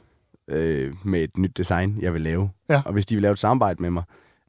[0.47, 2.49] Øh, med et nyt design, jeg vil lave.
[2.69, 2.81] Ja.
[2.85, 4.03] Og hvis de vil lave et samarbejde med mig.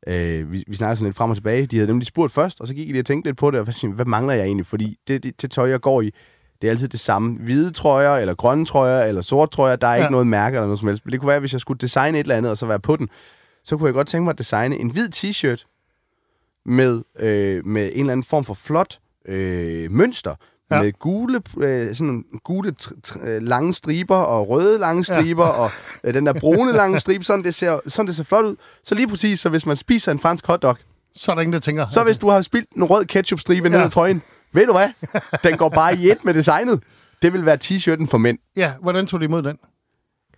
[0.06, 1.66] Øh, vi, vi snakker sådan lidt frem og tilbage.
[1.66, 3.64] De havde nemlig spurgt først, og så gik de og tænkte lidt på det, og
[3.64, 4.66] hvad, hvad mangler jeg egentlig?
[4.66, 6.10] Fordi det, det, det tøj, jeg går i,
[6.62, 7.38] det er altid det samme.
[7.40, 9.76] Hvide trøjer, eller grønne trøjer, eller sort trøjer.
[9.76, 10.02] Der er Ja.
[10.02, 11.04] ikke noget mærke eller noget som helst.
[11.06, 12.96] Men det kunne være, hvis jeg skulle designe et eller andet, og så være på
[12.96, 13.08] den,
[13.64, 15.66] så kunne jeg godt tænke mig at designe en hvid t-shirt
[16.66, 18.98] med, øh, med en eller anden form for flot
[19.28, 20.34] øh, mønster,
[20.70, 20.82] ja.
[20.82, 22.74] med gule, øh, sådan gule
[23.22, 25.50] øh, lange striber og røde lange striber ja.
[25.50, 25.70] og
[26.04, 28.56] øh, den der brune lange stribe, sådan det, ser, sådan det ser flot ud.
[28.84, 30.76] Så lige præcis, så hvis man spiser en fransk hotdog,
[31.16, 31.86] Så er der ingen, der tænker...
[31.90, 33.78] så hvis du har spildt en rød ketchup-stribe ja.
[33.78, 34.88] ned i trøjen, ved du hvad?
[35.44, 36.82] Den går bare i et med designet.
[37.22, 38.38] Det vil være t-shirten for mænd.
[38.56, 39.58] Ja, hvordan tog du imod den?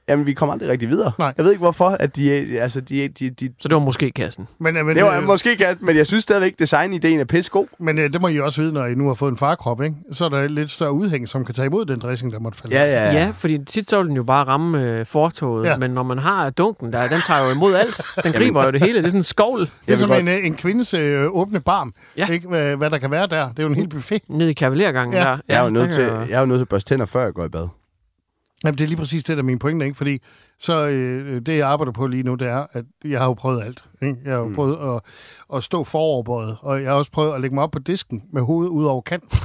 [0.08, 1.12] Jamen, vi kommer aldrig rigtig videre.
[1.18, 1.32] Nej.
[1.36, 4.48] Jeg ved ikke, hvorfor, at de, altså, de, de, de, Så det var måske kassen.
[4.58, 7.50] Men, øh, men, det var øh, måske kan, men jeg synes stadigvæk, designideen er pisse
[7.50, 7.66] god.
[7.78, 9.96] men øh, det må I også vide, når I nu har fået en farkrop, ikke?
[10.12, 12.58] Så er der et lidt større udhæng, som kan tage imod den dressing, der måtte
[12.58, 12.76] falde.
[12.76, 15.70] Ja, ja, Ja, fordi tit så vil den jo bare ramme øh, fortoget, Ja.
[15.70, 15.76] ja.
[15.76, 18.00] men når man har dunken der, den tager jo imod alt.
[18.24, 18.98] Den griber jo det hele.
[18.98, 21.60] Det er sådan en skovl Det er som godt- en, øh, en kvindes øh, åbne
[21.60, 21.94] barm.
[22.16, 22.26] Ja.
[22.28, 22.48] Ikke?
[22.48, 23.48] Hvad, hvad der kan være der.
[23.48, 24.22] Det er jo en hel buffet.
[24.28, 25.20] ned i kavalergangen Ja.
[25.20, 25.36] der.
[25.48, 27.32] Jeg er jo nødt til, jeg er jo nødt til at børste tænder, før jeg
[27.32, 27.68] går i bad.
[28.64, 29.96] Jamen, det er lige præcis det, der er min pointe, ikke?
[29.96, 30.18] Fordi
[30.58, 33.62] så øh, det, jeg arbejder på lige nu, det er, at jeg har jo prøvet
[33.62, 33.84] alt.
[34.02, 34.16] Ikke?
[34.24, 34.54] Jeg har jo mm.
[34.54, 35.02] prøvet at,
[35.56, 38.42] at stå foroverbøjet, og jeg har også prøvet at lægge mig op på disken med
[38.42, 39.38] hovedet ud over kanten,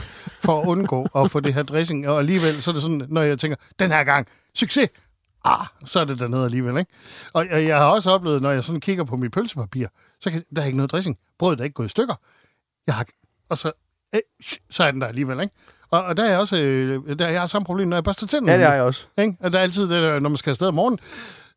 [0.46, 2.08] for at undgå at få det her dressing.
[2.08, 4.90] Og alligevel, så er det sådan, når jeg tænker, den her gang, succes!
[5.46, 6.92] Ah, så er det dernede alligevel, ikke?
[7.34, 9.88] Og jeg, jeg har også oplevet, når jeg sådan kigger på mit pølsepapir,
[10.22, 11.18] så kan, der er ikke noget dressing.
[11.40, 12.16] Brødet er ikke gået i stykker.
[12.88, 13.06] Jeg har,
[13.50, 13.72] og så,
[14.16, 14.22] øh,
[14.70, 15.54] så er den der alligevel, ikke?
[15.92, 18.04] Og, og der er jeg også, øh, der er jeg har samme problem, når jeg
[18.04, 18.52] børster tænderne.
[18.52, 19.06] Ja, det har jeg også.
[19.18, 19.34] Ikke?
[19.44, 21.00] Og der er altid det, der, når man skal afsted om morgenen,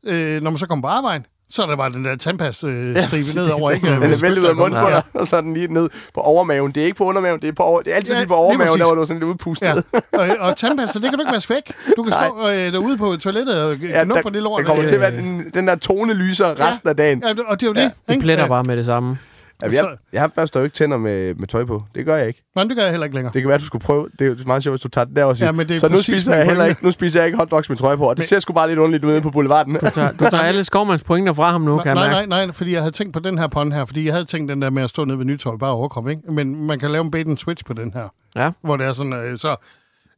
[0.06, 3.02] øh, når man så kommer på arbejde, så er der bare den der tandpas-stribe øh,
[3.06, 3.70] stribe nedover.
[3.70, 3.86] Ikke?
[3.86, 5.00] Den er væltet ud af munden på kommer.
[5.12, 6.72] dig, og så er den lige ned på overmaven.
[6.72, 8.34] Det er ikke på undermaven, det er, på over, det er altid Ja, lige på
[8.34, 9.66] overmaven, der hvor du er sådan lidt udpustet.
[9.94, 10.00] Ja.
[10.18, 11.72] Og, og tandpasta, det kan du ikke vaske væk.
[11.96, 12.26] Du kan Nej.
[12.28, 14.58] stå øh, derude på toilettet og Ja, knuppe på det lort.
[14.60, 17.22] der kommer Øh, til at være den, den der tone lyser resten af dagen.
[17.26, 17.92] Ja, og det er jo det.
[18.08, 18.22] Det ikke?
[18.22, 18.48] pletter Ja.
[18.48, 19.18] bare med det samme.
[19.62, 21.82] Ja, jeg, jeg børster jo ikke tænder med, med tøj på.
[21.94, 22.42] Det gør jeg ikke.
[22.54, 23.32] Nej, det gør jeg heller ikke længere.
[23.32, 24.08] Det kan være, du skulle prøve.
[24.18, 25.78] Det er meget sjovt, hvis du tager den der og siger, Ja, men det er
[25.78, 28.04] så nu spiser, jeg heller ikke, nu spiser jeg ikke hotdogs med trøje på.
[28.08, 29.74] Og det Men- ser sgu bare lidt underligt ud på boulevarden.
[29.74, 32.52] Du tager, du tager alle skovmands pointer fra ham nu, kan jeg Nej, nej, nej,
[32.54, 34.70] fordi jeg havde tænkt på den her pond her, fordi jeg havde tænkt den der
[34.70, 36.22] med at stå nede ved Nytorv, bare overkrop, ikke?
[36.32, 38.08] Men man kan lave en bait and switch på den her.
[38.36, 38.50] Ja.
[38.60, 39.56] Hvor det er sådan, øh, så...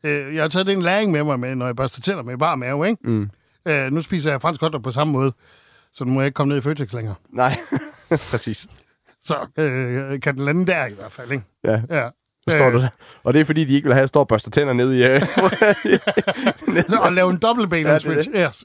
[0.05, 2.57] Øh, jeg har taget den læring med mig, med, når jeg børster tænder med bare
[2.57, 3.11] mave, ikke?
[3.11, 3.31] Mm.
[3.67, 5.33] Øh, nu spiser jeg fransk hotdog på samme måde,
[5.95, 7.15] så nu må jeg ikke komme ned i Føtex længere.
[7.33, 7.57] Nej,
[8.31, 8.67] præcis.
[9.25, 11.45] Så øh, kan den lande der i hvert fald, ikke?
[11.65, 12.09] Ja, Ja.
[12.49, 12.89] så står du der.
[13.25, 14.93] Og det er fordi, de ikke vil have, at jeg står og børster tænder ned
[14.93, 15.05] i...
[15.05, 15.21] Øh,
[16.89, 18.31] Så at lave en dobbelt bait Ja, and det er switch.
[18.35, 18.65] Yes.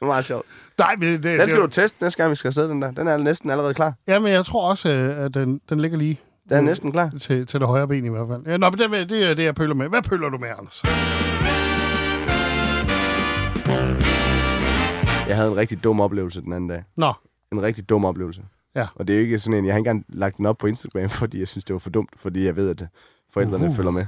[0.02, 0.46] meget sjovt.
[0.78, 2.82] Nej, men det, det, Den skal du det, teste næste gang, vi skal afsted, den
[2.82, 2.90] der.
[2.90, 3.94] Den er næsten allerede klar.
[4.08, 7.10] ja, men jeg tror også, øh, at den, den ligger lige Den er næsten klar.
[7.20, 8.42] til, til det højre ben i hvert fald.
[8.46, 9.88] Ja, nå, men det, det er det, jeg pøller med.
[9.88, 10.82] Hvad pøller du med, Anders?
[15.28, 16.84] Jeg havde en rigtig dum oplevelse den anden dag.
[16.96, 17.12] Nå,
[17.52, 18.40] En rigtig dum oplevelse.
[18.76, 18.86] Ja.
[18.94, 20.66] Og det er jo ikke sådan en, jeg har ikke engang lagt den op på
[20.66, 22.86] Instagram, fordi jeg synes, det var for dumt, fordi jeg ved, at
[23.32, 23.74] forældrene Uhu.
[23.74, 24.06] følger med.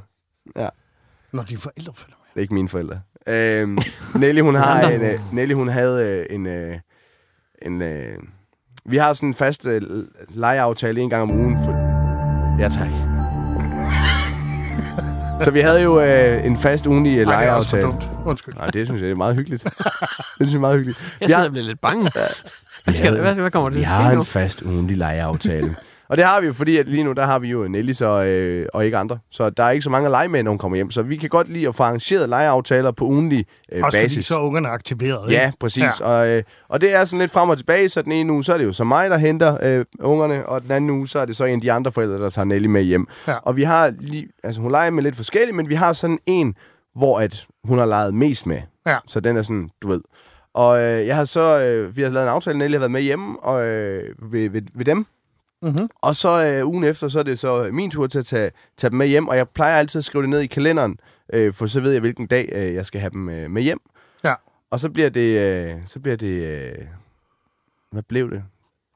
[1.32, 2.26] når dine forældre følger med.
[2.34, 3.00] Det er ikke mine forældre.
[3.26, 3.78] Øhm,
[4.14, 6.78] Nelly, hun har en, øh, Nelly, hun havde øh, en, øh,
[7.62, 8.18] en øh,
[8.84, 9.82] vi har sådan en fast øh,
[10.28, 11.58] legeaftale en gang om ugen.
[11.64, 11.72] For,
[12.62, 13.13] ja, tak.
[15.40, 18.08] Så vi havde jo øh, en fast ugenlig øh, Nej, det er også for dumt.
[18.24, 18.54] Undskyld.
[18.54, 19.62] Nej, det synes jeg er meget hyggeligt.
[19.64, 19.72] det
[20.36, 20.98] synes jeg er meget hyggeligt.
[21.20, 22.10] Jeg Vi har- sidder og bliver lidt bange.
[22.84, 24.20] Hvad, skal, hvad, hvad kommer det vi til at har ske nu?
[24.20, 25.76] en fast ugentlig legeaftale.
[26.14, 28.24] Og det har vi jo, fordi at lige nu, der har vi jo Nelly så,
[28.24, 29.18] øh, og ikke andre.
[29.30, 30.90] Så der er ikke så mange at lege med, når hun kommer hjem.
[30.90, 34.26] Så vi kan godt lide at få arrangeret legeaftaler på ugenlig øh, Også basis.
[34.26, 35.32] så er ungerne aktiveret.
[35.32, 35.58] Ja, ikke?
[35.60, 35.82] præcis.
[35.82, 35.88] Ja.
[36.00, 36.20] Ja.
[36.20, 38.52] Og, øh, og det er sådan lidt frem og tilbage, så den ene uge, så
[38.52, 41.24] er det jo så mig, der henter øh, ungerne, og den anden uge, så er
[41.24, 43.06] det så en af de andre forældre, der tager Nelly med hjem.
[43.28, 43.34] Ja.
[43.42, 46.54] Og vi har lige, altså hun leger med lidt forskelligt, men vi har sådan en,
[46.96, 48.58] hvor at hun har leget mest med.
[48.86, 48.96] Ja.
[49.06, 50.00] Så den er sådan, du ved.
[50.54, 53.02] Og øh, jeg har så, øh, vi har lavet en aftale, Nelly har været med
[53.02, 55.06] hjemme og, øh, ved, ved, ved dem.
[55.64, 55.88] Mhm.
[56.00, 58.90] Og så øh, ugen efter, så er det så min tur til at tage, tage
[58.90, 60.98] dem med hjem, og jeg plejer altid at skrive det ned i kalenderen,
[61.32, 63.80] øh, for så ved jeg, hvilken dag øh, jeg skal have dem øh, med hjem.
[64.24, 64.34] Ja.
[64.70, 66.84] Og så bliver det, øh, så bliver det, øh,
[67.90, 68.42] hvad blev det?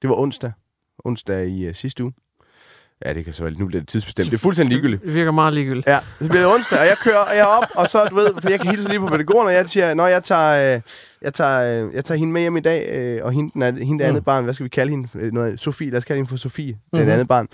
[0.03, 0.53] Det var onsdag.
[0.99, 2.13] Onsdag i øh, sidste uge.
[3.07, 4.31] Ja, det kan så nu bliver det tidsbestemt.
[4.31, 5.03] Det er fuldstændig ligegyldigt.
[5.05, 5.87] Det virker meget ligegyldigt.
[5.87, 8.15] Ja, så bliver det onsdag, og jeg kører og jeg er op, og så, du
[8.15, 10.81] ved, for jeg kan hilse lige på pædagogen, og jeg siger, når jeg tager, øh,
[11.23, 13.73] jeg tager, øh, jeg tager hende med hjem i dag, øh, og hende, den er,
[13.73, 14.25] hende det andet Mm.
[14.25, 15.31] barn, hvad skal vi kalde hende?
[15.35, 16.99] Noget, Sofie, lad os kalde hende for Sofie, mm-hmm.
[16.99, 17.07] Mhm.
[17.07, 17.47] det andet barn.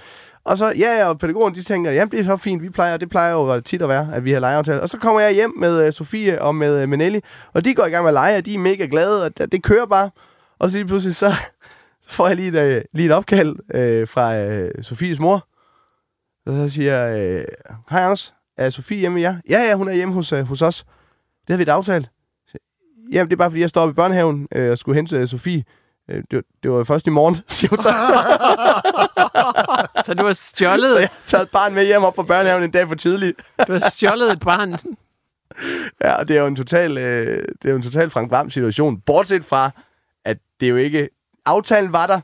[0.44, 2.96] Og så, ja, ja, og pædagogen, de tænker, ja, det er så fint, vi plejer,
[2.96, 4.80] det plejer jo tit at være, at vi har legeaftale.
[4.80, 7.18] Og så kommer jeg hjem med øh, Sofie og med, med Nelly,
[7.52, 9.52] og de går i gang med at lege, og de er mega glade, og det,
[9.52, 10.10] det kører bare.
[10.58, 11.32] Og så lige pludselig, så,
[12.08, 15.48] så får jeg lige et, øh, lige et opkald øh, fra øh, Sofies mor,
[16.46, 17.44] og så siger jeg, øh,
[17.90, 19.36] hej Anders, er Sofie hjemme med jer?
[19.50, 20.84] Ja, ja, hun er hjemme hos, øh, hos os.
[21.46, 22.10] Det har vi da aftalt.
[22.48, 22.58] Så,
[23.12, 25.28] Jamen, det er bare, fordi jeg står oppe i børnehaven øh, og skulle hente øh,
[25.28, 25.64] Sofie.
[26.10, 27.88] Øh, det, var- det var først i morgen, siger hun så.
[30.06, 32.62] Så du har stjålet, Så jeg har taget et barn med hjem op fra børnehaven
[32.64, 33.42] en dag for tidligt.
[33.66, 34.76] du har stjålet et barn.
[36.00, 38.50] Ja, og det er jo en total, øh, det er jo en total Frank Varm
[38.50, 39.00] situation.
[39.00, 39.70] Bortset fra,
[40.24, 41.08] at det er jo ikke...
[41.46, 42.20] Aftalen var der.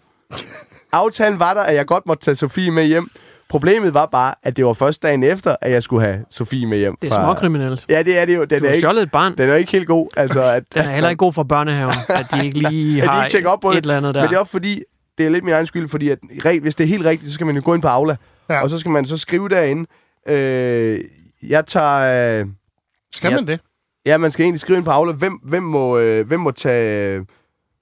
[0.92, 3.10] Aftalen var der, at jeg godt måtte tage Sofie med hjem.
[3.48, 6.78] Problemet var bare, at det var først dagen efter, at jeg skulle have Sofie med
[6.78, 6.96] hjem.
[7.02, 7.86] Det er småkriminelt.
[7.88, 8.44] Ja, det er det jo.
[8.44, 9.36] Den Du er, ikke, et barn.
[9.38, 10.08] den er ikke helt god.
[10.16, 13.36] Altså, at, Den er heller ikke god for børnehaven, at de ikke lige har de
[13.38, 13.82] ikke op på et det.
[13.82, 14.20] eller andet der.
[14.20, 14.82] Men det er også fordi,
[15.18, 16.18] det er lidt min egen skyld, fordi at,
[16.62, 18.16] hvis det er helt rigtigt, så skal man jo gå ind på Aula,
[18.50, 18.62] Ja.
[18.62, 19.86] og så skal man så skrive derinde,
[20.28, 21.00] øh,
[21.42, 22.40] jeg tager...
[22.40, 22.46] Øh,
[23.14, 23.34] Skal Ja.
[23.36, 23.60] man det?
[24.06, 27.20] Ja, man skal egentlig skrive ind på Aula, hvem, hvem, må, øh, hvem må tage...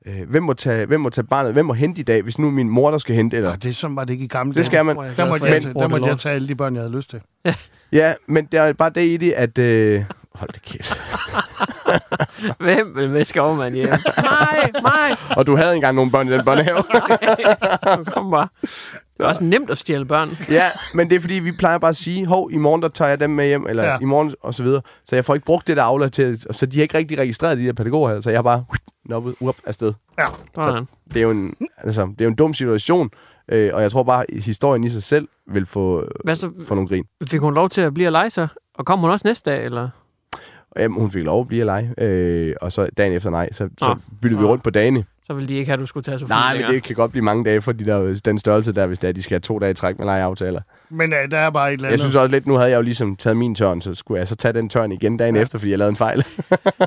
[0.09, 1.53] Øh, hvem, må tage, hvem må tage barnet?
[1.53, 3.37] Hvem må hente i dag, hvis nu er min mor, der skal hente?
[3.37, 3.51] Eller?
[3.51, 4.97] Nå, det er sådan var det ikke i gamle Det skal man.
[4.97, 6.97] Er Der glad måtte, jeg, der, det måtte jeg tage alle de børn, jeg havde
[6.97, 7.21] lyst til.
[7.93, 9.59] Ja, men der er bare det i det, at...
[9.59, 11.01] Øh, hold da kæft.
[12.65, 13.89] Hvem vil med skovmand hjem?
[14.31, 15.17] mig, mig.
[15.37, 16.83] Og du havde engang nogle børn i den børnehave.
[18.05, 18.49] Kom bare.
[19.19, 20.29] Det er også nemt at stjæle børn.
[20.51, 20.63] ja,
[20.95, 23.21] men det er fordi, vi plejer bare at sige, hov, i morgen der tager jeg
[23.21, 23.99] dem med hjem, eller Ja.
[24.01, 24.83] i morgen og så videre.
[25.05, 27.59] Så jeg får ikke brugt det der Aula til, så de har ikke rigtig registreret
[27.59, 28.65] de der pædagoger her, så jeg har bare
[29.05, 29.93] noppet up afsted.
[30.19, 30.25] Ja.
[30.55, 30.87] Sådan.
[31.09, 33.11] Det er jo en, altså, det er jo en dum situation,
[33.53, 36.51] øh, og jeg tror bare, at historien i sig selv vil få, Hvad så?
[36.67, 37.05] få nogle grin.
[37.29, 38.49] Fik hun lov til at blive og lege sig?
[38.75, 39.89] Og kom hun også næste dag, eller?
[40.79, 43.69] Jamen, hun fik lov at blive at lege, øh, og så dagen efter nej, så,
[43.79, 43.95] så Nå.
[44.23, 45.05] byttede vi rundt på dagene.
[45.29, 47.11] Så ville de ikke have, at du skulle tage Sofie Nej, men det kan godt
[47.11, 49.41] blive mange dage for de der, den størrelse der, hvis det er, de skal have
[49.41, 50.61] to dage i træk med legeaftaler.
[50.91, 52.01] Men uh, der er bare et eller Jeg andet.
[52.01, 54.37] synes også lidt, nu havde jeg jo ligesom taget min tørn, så skulle jeg så
[54.37, 55.43] tage den tørn igen dagen ja.
[55.43, 56.19] efter, fordi jeg lavede en fejl.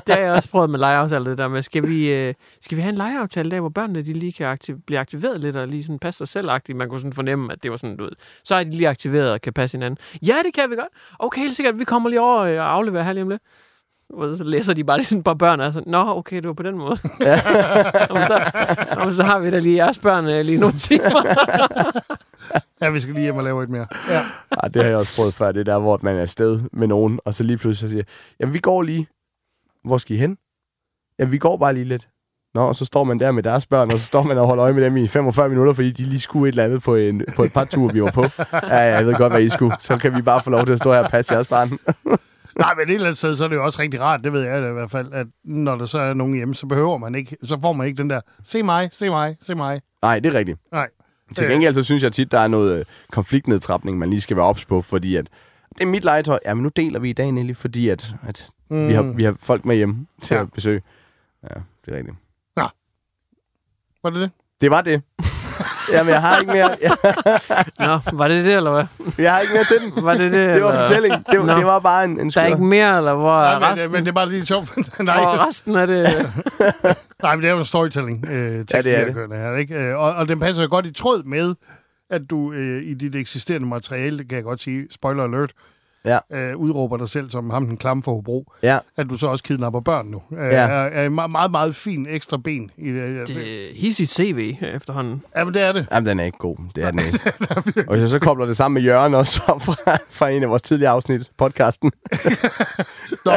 [0.06, 2.82] Det har jeg også prøvet med legeaftale, det der med, skal vi, øh, skal vi
[2.82, 5.82] have en legeaftale der, hvor børnene de lige kan aktiv- blive aktiveret lidt, og lige
[5.84, 6.74] sådan passe sig selv -agtigt.
[6.74, 8.12] Man kunne sådan fornemme, at det var sådan, du ved,
[8.44, 9.98] så er de lige aktiveret og kan passe hinanden.
[10.26, 10.88] Ja, det kan vi godt.
[11.18, 13.42] Okay, helt sikkert, vi kommer lige over øh, og afleverer her lige om lidt.
[14.12, 16.46] Og så læser de bare lige sådan et par børn, og så, nå, okay, det
[16.46, 16.96] var på den måde.
[17.20, 17.36] Ja.
[18.30, 18.50] så,
[18.96, 21.22] og så har vi da lige jeres børn øh, lige nogle timer.
[22.80, 23.86] Ja, vi skal lige hjem og lave et mere.
[24.10, 24.20] Ja.
[24.62, 27.20] Ej, det har jeg også prøvet før, det der, hvor man er afsted med nogen,
[27.24, 28.02] og så lige pludselig så siger,
[28.40, 29.08] jamen vi går lige.
[29.84, 30.38] Hvor skal I hen?
[31.18, 32.08] Jamen vi går bare lige lidt.
[32.54, 34.64] Nå, og så står man der med deres børn, og så står man og holder
[34.64, 37.24] øje med dem i 45 minutter, fordi de lige skulle et eller andet på, en,
[37.36, 38.22] på et par ture, vi var på.
[38.52, 39.76] Ja, ja, jeg ved godt, hvad I skulle.
[39.78, 41.78] Så kan vi bare få lov til at stå her og passe jeres barn.
[42.58, 44.40] Nej, men et eller andet sted, så er det jo også rigtig rart, det ved
[44.42, 47.36] jeg i hvert fald, at når der så er nogen hjemme, så behøver man ikke,
[47.44, 49.80] så får man ikke den der, se mig, se mig, se mig.
[50.02, 50.58] Nej, det er rigtigt.
[50.72, 50.88] Nej.
[51.36, 54.46] Til gengæld så synes jeg tit, der er noget øh, konfliktnedtrapning, man lige skal være
[54.46, 55.28] ops på, fordi at
[55.78, 56.38] det er mit legetøj.
[56.44, 58.88] Ja, men nu deler vi i dag, Nelly, fordi at, at mm.
[58.88, 60.40] vi, har, vi har folk med hjem til Ja.
[60.40, 60.82] at besøge.
[61.42, 62.16] Ja, det er rigtigt.
[64.04, 64.30] Var det det?
[64.60, 65.02] Det var det.
[65.92, 66.96] Jamen, jeg har ikke mere, jeg,
[67.88, 68.84] Nå, var det det, eller hvad?
[69.18, 70.04] jeg har ikke mere til den.
[70.04, 70.32] Var det det?
[70.54, 70.86] Det var eller?
[70.86, 71.26] fortælling.
[71.30, 71.54] Det var, Nå.
[71.56, 73.92] det var bare en, en Der er ikke mere, eller hvor er Nej, men, resten?
[73.92, 74.76] men, det er bare lige sjovt.
[75.00, 76.06] Nej, er resten af det?
[77.22, 78.26] nej, men det er jo en storytelling.
[78.30, 79.14] Øh, Ja, det er det.
[79.38, 79.74] Her, ikke?
[79.74, 81.54] Øh, Og, og den passer jo godt i tråd med,
[82.10, 85.50] at du øh, i dit eksisterende materiale, det kan jeg godt sige, spoiler alert,
[86.04, 86.18] Ja.
[86.32, 89.44] øh, udråber dig selv som ham den klamme for Hobro, Ja, at du så også
[89.44, 90.22] kidnapper børn nu.
[90.32, 90.46] Øh, Ja.
[90.52, 93.28] er, er en meget, meget, meget fin ekstra ben i det.
[93.28, 95.22] det er hissigt CV efterhånden.
[95.36, 95.86] Ja, men det er det.
[95.92, 96.56] Jamen, den er ikke god.
[96.76, 97.18] Det er den ikke.
[97.88, 100.62] og hvis jeg så kobler det sammen med Jørgen også fra, fra en af vores
[100.62, 101.92] tidligere afsnit, podcasten.
[103.26, 103.32] Nå,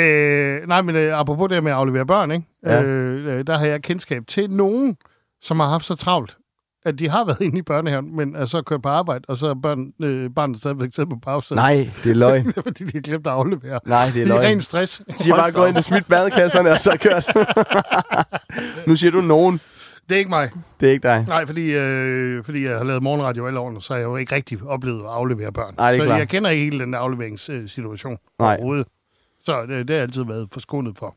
[0.00, 2.46] øh, nej, men øh, apropos det med at aflevere børn, ikke?
[2.66, 2.82] Ja.
[2.82, 4.96] Øh, øh, der har jeg kendskab til nogen,
[5.42, 6.36] som har haft så travlt,
[6.84, 9.46] at de har været inde i børnehaven, men er så kørt på arbejde, og så
[9.46, 11.54] er børn, øh, barnet stadigvæk siddet på pause.
[11.54, 12.52] Nej, det er løgn.
[12.66, 13.80] fordi de har glemt at aflevere.
[13.86, 14.40] Nej, det er Det er løgn.
[14.44, 15.02] ren stress.
[15.18, 17.26] De har bare gået ind og smidt badekasserne, og så kørt.
[18.88, 19.60] nu siger du nogen.
[20.08, 20.50] Det er ikke mig.
[20.80, 21.24] Det er ikke dig.
[21.28, 24.34] Nej, fordi, øh, fordi jeg har lavet morgenradio alle årene, så har jeg jo ikke
[24.34, 25.74] rigtig oplevet at aflevere børn.
[25.78, 26.18] Nej, det er så klart.
[26.18, 28.54] jeg kender ikke hele den der afleveringssituation Nej.
[28.54, 28.86] overhovedet.
[29.44, 31.16] Så det, det har jeg altid været forskånet for.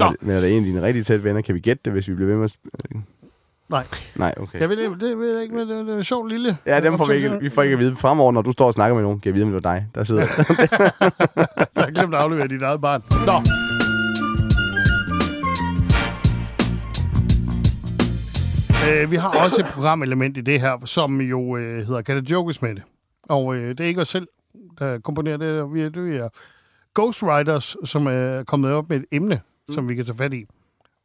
[0.00, 0.14] Nå.
[0.20, 1.40] Men, er det en af dine rigtig tætte venner?
[1.42, 2.50] Kan vi gætte det, hvis vi bliver ved med at...
[2.50, 3.00] sp-
[3.68, 3.84] Nej,
[4.16, 4.60] Nej, okay.
[4.60, 6.56] jeg ved, det, det ved jeg ikke, men det, det er en sjov lille...
[6.66, 7.96] Ja, dem får vi ikke, vi får ikke at vide.
[7.96, 9.86] Fremover, når du står og snakker med nogen, kan jeg vide, om det var dig,
[9.94, 10.20] der sidder.
[11.76, 13.02] Jeg har glemt at aflevere dit eget barn.
[13.26, 13.32] Nå.
[18.90, 22.30] Øh, vi har også et programelement i det her, som jo øh, hedder Kan det
[22.30, 22.82] jokes med det?
[23.28, 24.26] Og øh, det er ikke os selv,
[24.78, 25.74] der komponerer det.
[25.74, 26.28] Vi er, det er
[27.00, 29.74] ghostwriters, som er kommet op med et emne, mm.
[29.74, 30.46] som vi kan tage fat i.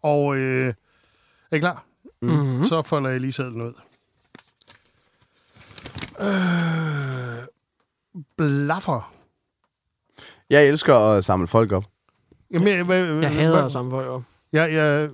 [0.04, 0.73] Og øh,
[1.51, 1.84] er I klar?
[2.21, 2.65] Mm-hmm.
[2.65, 3.73] Så folder jeg lige sædlen ud.
[6.19, 7.45] Øh,
[8.38, 9.12] blaffer.
[10.49, 11.84] jeg elsker at samle folk op.
[12.51, 14.23] Jamen, jeg, jeg, Jeg hader at samle folk op.
[14.54, 15.10] Jeg, jeg,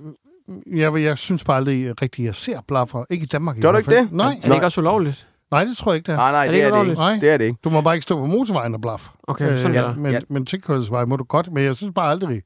[0.66, 3.04] Jeg, jeg synes bare aldrig rigtigt, jeg ser blaffer.
[3.10, 4.12] Ikke i Danmark i Gør du ikke det?
[4.12, 4.40] Nej.
[4.42, 5.28] Er det ikke også ulovligt?
[5.50, 6.16] Nej, det tror jeg ikke, det er.
[6.16, 6.94] Nej, nej, Er det det, er det ikke.
[6.94, 7.18] Nej.
[7.20, 7.58] Det er det ikke.
[7.64, 9.10] Du må bare ikke stå på motorvejen og blaffe.
[9.22, 9.80] Okay, sådan ja.
[9.80, 9.94] der.
[9.94, 10.20] men, Ja.
[10.28, 12.42] men tilkørselsvej må du godt, men jeg synes bare aldrig.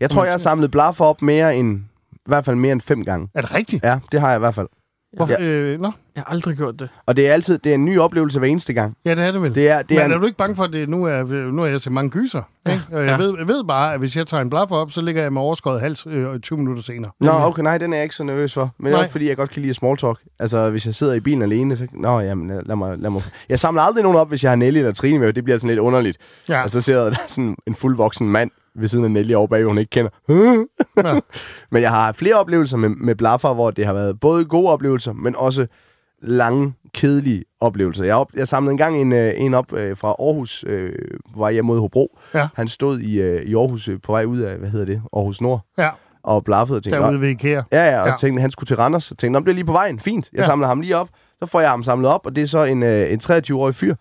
[0.00, 1.78] Jeg tror, jeg har samlet blaffer op mere end,
[2.12, 3.28] i hvert fald mere end fem gange.
[3.34, 3.84] Er det rigtigt?
[3.84, 4.68] Ja, det har jeg i hvert fald.
[5.16, 5.92] Hvorfor, øh, nå?
[6.16, 6.88] Jeg har aldrig gjort det.
[7.06, 8.96] Og det er altid det er en ny oplevelse hver eneste gang.
[9.04, 9.54] Ja, det er det vel.
[9.54, 11.50] Det er, det men er, er en, du ikke bange for, at det nu er,
[11.50, 12.42] nu er jeg til mange gyser?
[12.66, 12.82] Ikke?
[12.92, 13.16] Og jeg, ja.
[13.16, 15.42] ved, jeg ved bare, at hvis jeg tager en blaffer op, så ligger jeg med
[15.42, 17.10] overskåret hals øh, 20 minutter senere.
[17.20, 18.74] Nå, okay, nej, den er jeg ikke så nervøs for.
[18.78, 19.10] Men det er Nej.
[19.10, 20.18] fordi, jeg godt kan lide small talk.
[20.38, 21.86] Altså, hvis jeg sidder i bilen alene, så...
[21.92, 23.22] Nå, jamen, lad, lad, mig, lad mig...
[23.48, 25.32] Jeg samler aldrig nogen op, hvis jeg har Nelly eller Trine med.
[25.32, 26.18] Det bliver sådan lidt underligt.
[26.48, 26.62] Ja.
[26.62, 29.64] Og så jeg, der er sådan en fuldvoksen mand ved siden af Nelly over bag,
[29.64, 30.10] hun ikke kender.
[30.28, 31.20] Ja.
[31.72, 35.12] Men jeg har flere oplevelser med, med blaffer, hvor det har været både gode oplevelser,
[35.12, 35.66] men også
[36.22, 38.04] lange, kedelige oplevelser.
[38.04, 40.92] Jeg, op, jeg samlede engang en, øh, en op øh, fra Aarhus, øh,
[41.34, 42.18] på vej hjem mod Hobro.
[42.34, 42.48] Ja.
[42.54, 45.40] Han stod i, øh, i Aarhus øh, på vej ud af, hvad hedder det, Aarhus
[45.40, 45.88] Nord, Ja,
[46.24, 47.62] og blaffede og tænkte, "Nå, derude ved IKEA.
[47.72, 48.14] Ja, ja, og Ja.
[48.20, 49.10] tænkte, han skulle til Randers.
[49.10, 50.00] Og tænkte, "Nå, det bliver lige på vejen.
[50.00, 50.28] Fint.
[50.32, 50.46] Jeg ja.
[50.46, 51.08] samler ham lige op.
[51.38, 53.94] Så får jeg ham samlet op, og det er så en, øh, en 23-årig fyr,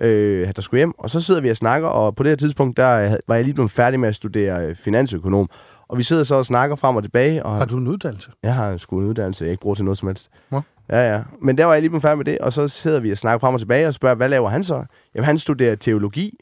[0.00, 0.92] øh, der skulle hjem.
[0.98, 3.44] Og så sidder vi og snakker, og på det her tidspunkt, der øh, var jeg
[3.44, 5.50] lige blevet færdig med at studere øh, finansøkonom.
[5.88, 8.30] Og vi sidder så og snakker frem og tilbage, og Har du en uddannelse?
[8.42, 10.30] jeg har sgu en uddannelse, jeg ikke bruger til noget som helst.
[10.50, 10.60] Nå.
[10.92, 11.22] Ja, ja.
[11.42, 13.38] Men der var jeg lige blevet færdig med det, og så sidder vi og snakker
[13.38, 14.84] frem og tilbage og spørger, hvad laver han så?
[15.14, 16.38] Jamen, han studerer teologi.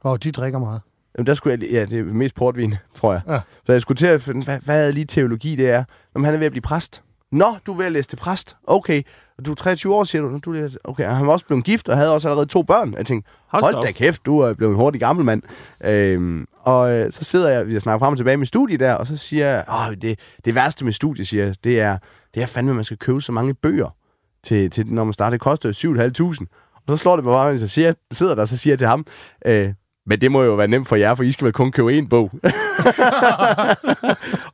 [0.00, 0.80] Og de drikker meget.
[1.18, 3.20] Jamen, der skulle jeg, ja, det er mest portvin, tror jeg.
[3.28, 3.40] Ja.
[3.66, 5.84] Så jeg skulle til at finde, hvad, hvad er lige teologi det er?
[6.14, 7.02] Jamen, han er ved at blive præst.
[7.32, 8.56] Nå, du er ved at læse til præst.
[8.66, 9.02] Okay.
[9.38, 10.38] Og du er 23 år, siger du.
[10.44, 11.10] du er, okay.
[11.10, 12.94] Han var også blevet gift og havde også allerede to børn.
[12.98, 15.42] Jeg tænkte, Hold hold, da kæft, du er blevet en hurtig gammel mand.
[15.84, 19.06] Øhm, og øh, så sidder jeg, vi snakker frem og tilbage med studiet der, og
[19.06, 21.98] så siger jeg, Åh, det, det værste med studiet, siger jeg, det er,
[22.34, 23.94] det er fandme, at man skal købe så mange bøger,
[24.42, 25.30] til, til når man starter.
[25.30, 25.94] Det koster jo
[26.32, 26.44] 7.500.
[26.76, 28.86] Og så slår det mig bare, hvis jeg siger, sidder der, så siger jeg til
[28.86, 29.06] ham,
[29.46, 29.72] øh,
[30.08, 32.08] men det må jo være nemt for jer, for I skal vel kun købe én
[32.08, 32.30] bog.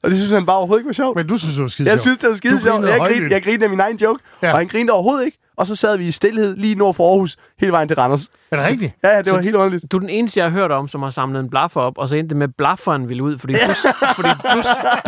[0.03, 1.17] og det synes han bare overhovedet ikke var sjovt.
[1.17, 2.85] Men du synes, det var skide Jeg synes, det var skide sjovt.
[2.89, 4.53] Jeg grinede, jeg grinede af min egen joke, Ja.
[4.53, 5.39] og han grinede overhovedet ikke.
[5.57, 8.29] Og så sad vi i stillhed lige nord for Aarhus, hele vejen til Randers.
[8.51, 8.93] Er det rigtigt?
[9.05, 9.93] Ja, det var helt underligt.
[9.93, 12.09] Du er den eneste, jeg har hørt om, som har samlet en blaffer op, og
[12.09, 13.75] så endte med, at blafferen ville ud, fordi, du,
[14.17, 14.63] fordi du,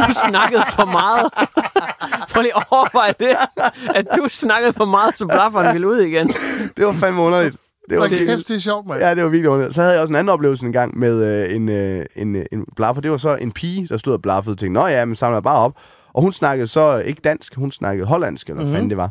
[0.09, 1.31] du snakkede for meget.
[2.33, 3.37] Prøv lige at overveje det,
[3.95, 6.29] at du snakkede for meget, så blafferen ville ud igen.
[6.77, 7.57] Det var fandme underligt.
[7.91, 9.01] Det var virkelig, kæft, det er sjovt, mand.
[9.01, 9.75] ja, det var virkelig underligt.
[9.75, 12.45] Så havde jeg også en anden oplevelse en gang med øh, en, øh, en, øh,
[12.53, 13.01] en blaffer.
[13.03, 15.41] Det var så en pige, der stod og blaffede og tænkte, nå ja, men samler
[15.41, 15.73] bare op.
[16.15, 18.75] Og hun snakkede så ikke dansk, hun snakkede hollandsk, eller hvad Mhm.
[18.75, 19.11] fanden det var.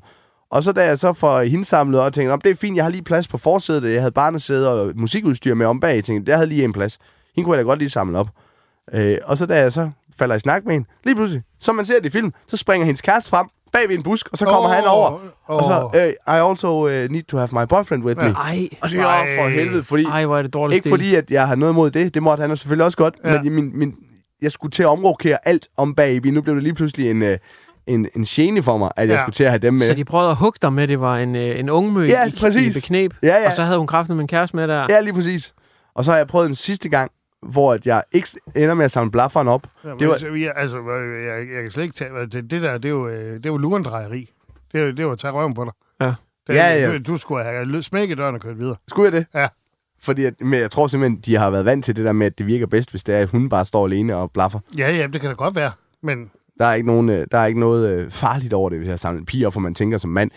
[0.51, 2.85] Og så da jeg så får hende samlet og tænkte, "Nå, det er fint, jeg
[2.85, 3.93] har lige plads på forsædet.
[3.93, 5.95] Jeg havde barnesæde og musikudstyr med om bag.
[5.95, 6.97] Jeg tænkte, jeg havde lige en plads.
[7.35, 8.27] Hende kunne jeg da godt lige samle op.
[8.93, 11.85] Øh, og så da jeg så falder i snak med hende, lige pludselig, som man
[11.85, 14.45] ser det i film, så springer hendes kæreste frem bag ved en busk, og så
[14.45, 15.11] kommer Åh, han over.
[15.11, 15.19] åh.
[15.47, 18.23] Og så, øh, I also uh, need to have my boyfriend with me.
[18.29, 19.05] Ej, Og det er
[19.41, 20.03] for helvede, fordi...
[20.05, 22.13] ej, hvor er det dårligt Ikke fordi, at jeg har noget imod det.
[22.13, 23.13] Det måtte han selvfølgelig også godt.
[23.23, 23.33] Ja.
[23.33, 23.41] Ja.
[23.41, 23.93] Men min, min,
[24.41, 26.33] jeg skulle til at omrokere alt om bag i bilen.
[26.33, 27.37] Nu blev det lige pludselig en, øh,
[27.87, 29.21] en, en gene for mig, at jeg Ja.
[29.21, 29.87] skulle til at have dem med.
[29.87, 32.25] Så de prøvede at hugge dig med, at det var en, øh, en ungmø Ja,
[32.25, 32.73] i, i præcis.
[32.73, 33.13] beknæb.
[33.23, 33.47] Ja, ja.
[33.49, 34.85] Og så havde hun kraften med en kæreste med der.
[34.89, 35.53] Ja, lige præcis.
[35.95, 37.11] Og så har jeg prøvet en sidste gang,
[37.41, 39.67] hvor at jeg ikke ender med at samle blafferen op.
[39.83, 42.11] Jamen, Det var- altså, jeg, altså, øh, jeg, jeg kan slet ikke tage...
[42.25, 44.29] Det, det der, det er jo, øh, det er jo lurendrejeri.
[44.73, 45.73] Det er det er jo at tage røven på dig.
[46.01, 46.13] Ja.
[46.47, 46.97] Det, Ja, ja.
[46.97, 48.75] Du, du skulle have smækket døren og kørt videre.
[48.87, 49.39] Skulle jeg det?
[49.41, 49.47] Ja.
[50.01, 52.37] Fordi at, men jeg tror simpelthen, de har været vant til det der med, at
[52.37, 54.59] det virker bedst, hvis det er, at hun bare står alene og blaffer.
[54.77, 55.71] Ja, ja, det kan da godt være.
[56.03, 58.87] Men Der er ikke, nogen, øh, der er ikke noget øh, farligt over det, hvis
[58.89, 60.31] jeg samler en pige op, for man tænker som mand,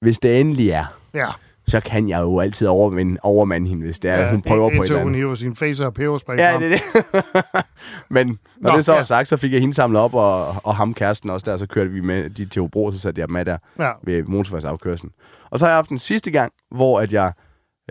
[0.00, 1.28] hvis det endelig er, ja,
[1.72, 4.70] så kan jeg jo altid overvinde, overmande hende, hvis det er, ja ja, hun prøver
[4.76, 5.16] på et eller hun andet.
[5.20, 7.64] hiver sin face og peberspray Ja, det er det.
[8.10, 9.02] Men når Nå, det så er ja.
[9.04, 11.90] sagt, så fik jeg hende samlet op, og, og ham kæresten også der, så kørte
[11.90, 13.90] vi med de til Hobro, så satte jeg dem med der Ja.
[14.04, 15.10] ved motorvejsafkørslen.
[15.50, 17.32] Og så har jeg haft en sidste gang, hvor at jeg...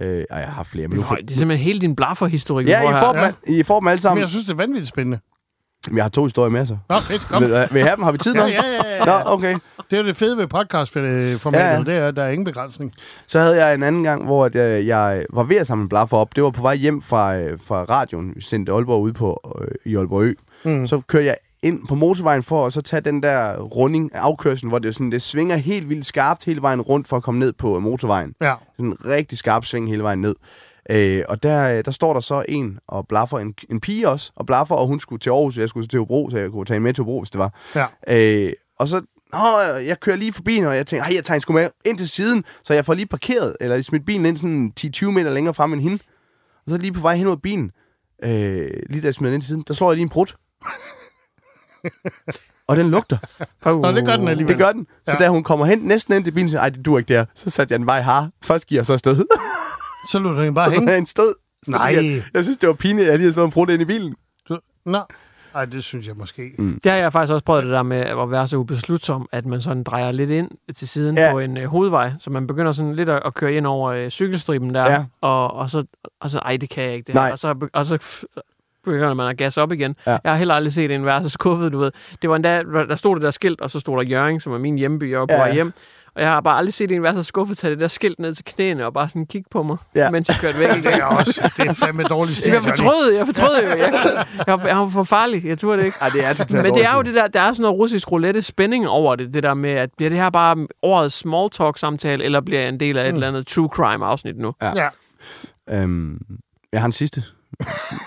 [0.02, 1.04] Øh, jeg har flere, men nu...
[1.04, 2.68] Det er, det er simpelthen hele din blaffer-historik.
[2.68, 3.00] Ja, får I her.
[3.00, 4.22] får, dem, al- I får dem alle Men sammen.
[4.22, 5.20] jeg synes, det er vanvittigt spændende.
[5.96, 6.78] Jeg har to historier med, så.
[6.90, 7.44] Nå, fedt, kom.
[7.44, 8.04] Vil, vil I have dem?
[8.04, 8.42] Har vi tid nu?
[8.42, 9.06] Ja, ja, ja, ja.
[9.06, 9.54] Nå, okay.
[9.90, 12.46] Det er jo det fede ved podcastformatet, Ja, ja, det er, at der er ingen
[12.46, 12.94] begrænsning.
[13.28, 16.36] Så havde jeg en anden gang, hvor jeg, jeg var ved at samle blaffer op.
[16.36, 18.34] Det var på vej hjem fra, øh, fra radioen.
[18.36, 20.34] Vi sendte Aalborg ud på, øh, i Aalborg Ø.
[20.64, 20.88] Mm.
[20.88, 24.70] Så kørte jeg ind på motorvejen for at så tage den der runding af afkørslen,
[24.70, 27.40] hvor det, er sådan, det svinger helt vildt skarpt hele vejen rundt for at komme
[27.40, 28.34] ned på øh, motorvejen.
[28.42, 28.54] Ja.
[28.76, 30.36] Sådan en rigtig skarp sving hele vejen ned.
[30.90, 34.32] Øh, og der, øh, der står der så en og blaffer, en, en pige også,
[34.36, 36.66] og blaffer, og hun skulle til Aarhus, og jeg skulle til Hobro, så jeg kunne
[36.66, 37.54] tage hende med til Hobro, hvis det var.
[37.76, 37.86] Ja.
[38.08, 39.02] Øh, og så,
[39.34, 39.38] Nå,
[39.78, 42.10] jeg kører lige forbi hende, og jeg tænker, jeg tager hende sgu med ind til
[42.10, 45.74] siden, så jeg får lige parkeret, eller smidt bilen ind sådan 10-20 meter længere frem
[45.74, 46.00] end hende.
[46.66, 47.72] Og så lige på vej hen mod bilen,
[48.24, 50.26] øh, lige da jeg smider den ind til siden, der slår jeg lige en brud.
[52.68, 53.18] og den lugter.
[53.66, 54.54] Nå, det gør den alligevel.
[54.58, 54.88] Det gør den.
[55.06, 55.18] Så Ja.
[55.18, 57.26] da hun kommer hen næsten ind til bilen, så ej, det dur ikke der.
[57.36, 58.30] Så satte jeg en vej har.
[58.44, 59.26] Først giver jeg så stød.
[60.10, 60.92] Så lå den bare så hænge.
[60.92, 61.36] jeg en stød.
[61.68, 61.82] Nej.
[61.96, 64.16] Jeg, jeg synes, det var pinligt, at jeg lige havde slået en ind i bilen.
[64.50, 65.00] Du- Nå.
[65.56, 66.52] Ej, det synes jeg måske.
[66.58, 66.80] Mm.
[66.84, 69.62] Det har jeg faktisk også prøvet det der med at være så ubeslutsom, at man
[69.62, 71.32] sådan drejer lidt ind til siden Ja.
[71.32, 74.10] på en øh, hovedvej, så man begynder sådan lidt at, at køre ind over øh,
[74.10, 75.06] cykelstriben der, Ja.
[75.22, 75.84] og, og, så,
[76.22, 77.08] og så, ej, det kan jeg ikke.
[77.08, 77.30] Det Nej.
[77.32, 78.26] Og så, og så
[78.84, 79.96] begynder man at gasse op igen.
[80.08, 80.18] Ja.
[80.24, 81.92] Jeg har heller aldrig set en være så skuffet, du ved.
[82.22, 84.58] Det var endda, der stod det der skilt, og så stod der Jørgen, som er
[84.58, 85.54] min hjemby, jeg var på Ja.
[85.54, 85.74] hjem.
[86.16, 88.34] Og jeg har bare aldrig set en være så skuffet tage det der skilt ned
[88.36, 90.04] til knæene og bare sådan kigge på mig, Ja.
[90.04, 90.12] ja.
[90.12, 90.70] mens jeg kørte væk.
[90.84, 92.52] Det er også, det er fandme dårligt stil.
[92.52, 93.70] Jeg fortrød, jeg fortrød jo.
[93.70, 93.78] Jeg,
[94.48, 95.98] jeg, jeg var for farlig, jeg tror det ikke.
[96.02, 98.12] Ej, det er totalt Men det er jo det der, der er sådan noget russisk
[98.12, 101.78] roulette spænding over det, det der med, at bliver det her bare årets small talk
[101.78, 103.16] samtale, eller bliver jeg en del af et Mm.
[103.16, 104.54] eller andet true crime afsnit nu?
[104.62, 104.90] Ja.
[105.70, 106.20] Øhm,
[106.74, 107.24] jeg har en sidste.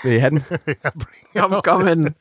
[0.04, 0.44] Vil I have den?
[1.36, 2.14] Kom, kom med den.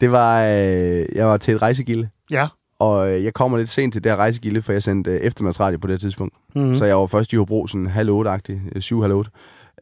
[0.00, 2.48] Det var, øh, jeg var til et rejsegilde, Ja.
[2.78, 5.78] Og øh, jeg kommer lidt sent til det her rejsegilde, for jeg sendte øh, eftermiddagsradio
[5.78, 6.34] på det tidspunkt.
[6.54, 6.62] Mm.
[6.62, 6.74] Mm.
[6.74, 9.30] Så jeg var først i Hobro, sådan halv otte-agtig, øh, syv, halv otte.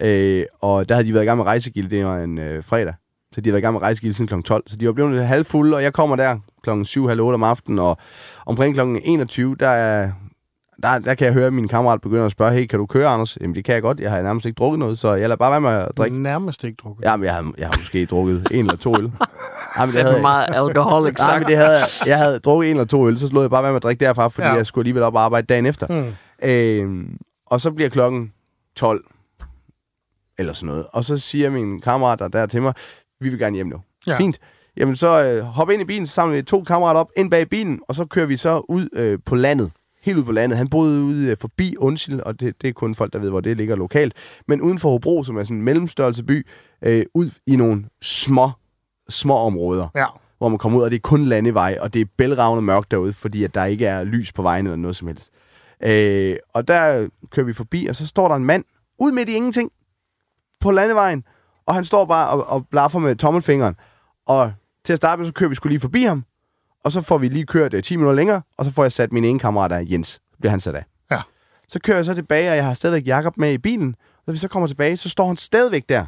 [0.00, 2.94] Øh, og der havde de været i gang med rejsegilde, det var en øh, fredag.
[3.34, 4.42] Så de havde været i gang med rejsegilde siden kl.
[4.42, 4.62] 12.
[4.66, 7.42] Så de var blevet lidt halvfulde, og jeg kommer der klokken 7, halv 8 om
[7.42, 7.98] aftenen, og
[8.46, 10.10] omkring klokken 21, der, er-
[10.82, 13.08] der, der kan jeg høre, at min kammerat begynder at spørge, hey, kan du køre,
[13.08, 13.38] Anders?
[13.40, 14.00] Jamen, det kan jeg godt.
[14.00, 16.22] Jeg har nærmest ikke drukket noget, så jeg lader bare være med at drikke.
[16.22, 17.04] Nærmest ikke drukket.
[17.04, 19.04] Jamen, jeg har, jeg har måske drukket en eller to øl.
[19.78, 21.48] Jamen, Det er meget men sagt.
[21.48, 23.72] det havde, jeg- jeg havde drukket en eller to øl, så slog jeg bare være
[23.72, 24.52] med at drikke derfra, fordi Ja.
[24.54, 25.86] jeg skulle alligevel op og arbejde dagen efter.
[25.88, 26.48] Mm.
[26.48, 28.32] Øhm, og så bliver klokken
[28.76, 29.04] 12,
[30.38, 30.86] eller sådan noget.
[30.92, 32.74] Og så siger min kammerater der til mig,
[33.20, 33.76] vi vil gerne hjem nu.
[34.06, 34.18] Ja.
[34.18, 34.38] Fint.
[34.76, 37.48] Jamen så øh, hop ind i bilen, så samler vi to kammerater op ind bag
[37.48, 39.70] bilen, og så kører vi så ud øh, på landet.
[40.02, 40.58] Helt ud på landet.
[40.58, 43.40] Han boede ude øh, forbi Undsil, og det, det er kun folk, der ved, hvor
[43.40, 44.14] det ligger lokalt.
[44.48, 46.46] Men uden for Hobro, som er sådan en mellemstørrelse by,
[46.82, 48.50] øh, ud i nogle små,
[49.08, 50.06] små områder Ja.
[50.38, 53.12] hvor man kommer ud, og det er kun landevej, og det er bælragende mørkt derude,
[53.12, 55.30] fordi at der ikke er lys på vejen eller noget som helst.
[55.84, 58.64] Øh, og der kører vi forbi, og så står der en mand
[58.98, 59.70] ud midt i ingenting
[60.60, 61.24] på landevejen,
[61.66, 63.74] og han står bare og, og blaffer med tommelfingeren.
[64.26, 64.52] Og
[64.84, 66.24] til at starte med, så kører vi skulle lige forbi ham,
[66.84, 69.12] og så får vi lige kørt øh, 10 minutter længere, og så får jeg sat
[69.12, 70.84] min ene kammerat der, Jens, bliver han sat af.
[71.10, 71.22] Ja.
[71.68, 74.32] Så kører jeg så tilbage, og jeg har stadigvæk Jakob med i bilen, og da
[74.32, 76.06] vi så kommer tilbage, så står han stadigvæk der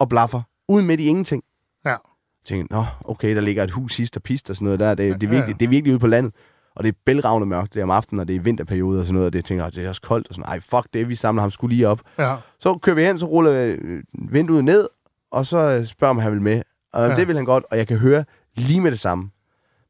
[0.00, 1.42] og blaffer, ude midt i ingenting.
[1.84, 1.96] Ja.
[2.44, 4.94] Tænkte, nå, okay, der ligger et hus sidst og pist og sådan noget der.
[4.94, 6.32] Det, det, er, virkelig, det er virkelig ude på landet.
[6.76, 9.14] Og det er bælragende mørkt, det er om aftenen, og det er vinterperiode og sådan
[9.14, 11.14] noget, og det tænker jeg, det er også koldt og sådan, ej, fuck det, vi
[11.14, 12.00] samler ham skulle lige op.
[12.18, 12.36] Ja.
[12.60, 14.88] Så kører vi hen, så ruller øh, vinduet ned,
[15.32, 16.62] og så øh, spørger om han vil med.
[16.92, 17.16] Og Ja.
[17.16, 18.24] det vil han godt, og jeg kan høre
[18.56, 19.30] lige med det samme.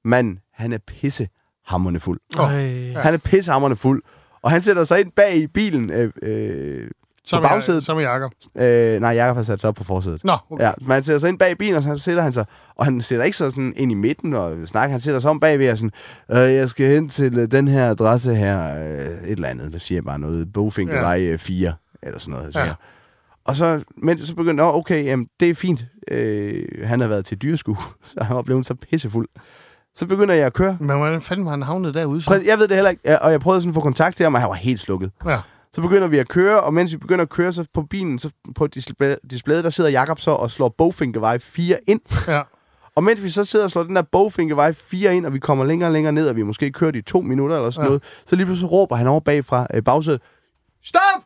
[0.04, 1.28] Men han er pisse
[1.66, 2.20] hammerne fuld.
[2.38, 2.92] Ej.
[3.02, 4.02] Han er pisse hammerne fuld.
[4.42, 6.90] Og han sætter sig ind bag i bilen øh, øh,
[7.26, 7.84] Som er, bagsædet.
[7.84, 8.30] som Jacob.
[8.56, 10.24] Øh, nej, Jakob har sat sig op på forsædet.
[10.24, 10.64] Nå, okay.
[10.64, 12.44] Ja, men han sætter sig ind bag bilen, og så sætter han sig,
[12.76, 15.40] og han sætter ikke sig sådan ind i midten og snakker, han sætter sig om
[15.40, 15.92] bagved og sådan,
[16.30, 19.78] øh, jeg skal hen til øh, den her adresse her, øh, et eller andet, der
[19.78, 21.36] siger bare noget, Bofinkevej ja.
[21.36, 22.72] 4, eller sådan noget, siger Ja.
[23.44, 25.84] Og så, men så begyndte jeg, okay, jamen, det er fint.
[26.10, 27.76] Øh, han har været til dyrskue,
[28.12, 29.28] så han var blevet så pissefuld.
[29.94, 30.76] Så begynder jeg at køre.
[30.80, 32.22] Men hvordan fanden var han havnet derude?
[32.22, 32.42] Så?
[32.46, 34.40] Jeg ved det heller ikke, og jeg prøvede sådan at få kontakt til ham, og
[34.40, 35.10] han var helt slukket.
[35.26, 35.38] Ja.
[35.74, 38.30] Så begynder vi at køre, og mens vi begynder at køre, så på bilen, så
[38.54, 42.00] på display, displayet, der sidder Jakob så og slår Bofinkevej 4 ind.
[42.28, 42.42] Ja.
[42.94, 45.64] Og mens vi så sidder og slår den der Bofinkevej 4 ind, og vi kommer
[45.64, 47.88] længere og længere ned, og vi måske kørt i to minutter eller sådan Ja.
[47.88, 50.20] noget, så lige pludselig råber han over bagfra øh, bagsædet,
[50.84, 51.22] Stop!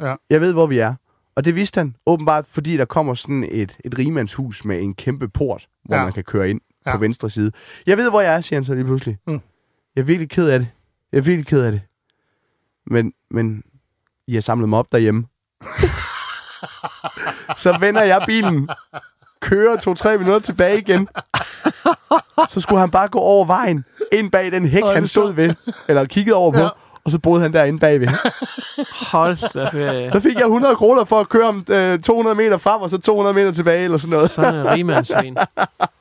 [0.00, 0.14] Ja.
[0.30, 0.94] Jeg ved, hvor vi er.
[1.36, 5.28] Og det vidste han åbenbart, fordi der kommer sådan et, et rigmandshus med en kæmpe
[5.28, 6.04] port, hvor Ja.
[6.04, 6.92] man kan køre ind ja.
[6.92, 7.52] på venstre side.
[7.86, 9.18] Jeg ved, hvor jeg er, siger han så lige pludselig.
[9.26, 9.40] Mm.
[9.96, 10.68] Jeg er virkelig ked af det.
[11.12, 11.80] Jeg er virkelig ked af det.
[12.86, 13.62] Men, men
[14.26, 15.26] I har samlet mig op derhjemme.
[17.64, 18.68] så vender jeg bilen,
[19.40, 21.08] kører to-tre minutter tilbage igen.
[22.48, 25.54] så skulle han bare gå over vejen, ind bag den hæk, han stod ved,
[25.88, 26.68] eller kiggede over på, Ja.
[27.04, 28.08] Og så boede han derinde bagved.
[29.12, 30.12] Hold da ferie.
[30.12, 32.98] Så fik jeg 100 kroner for at køre om øh, 200 meter frem, og så
[32.98, 34.30] 200 meter tilbage, eller sådan noget.
[34.30, 35.36] Sådan en rigmandssvin.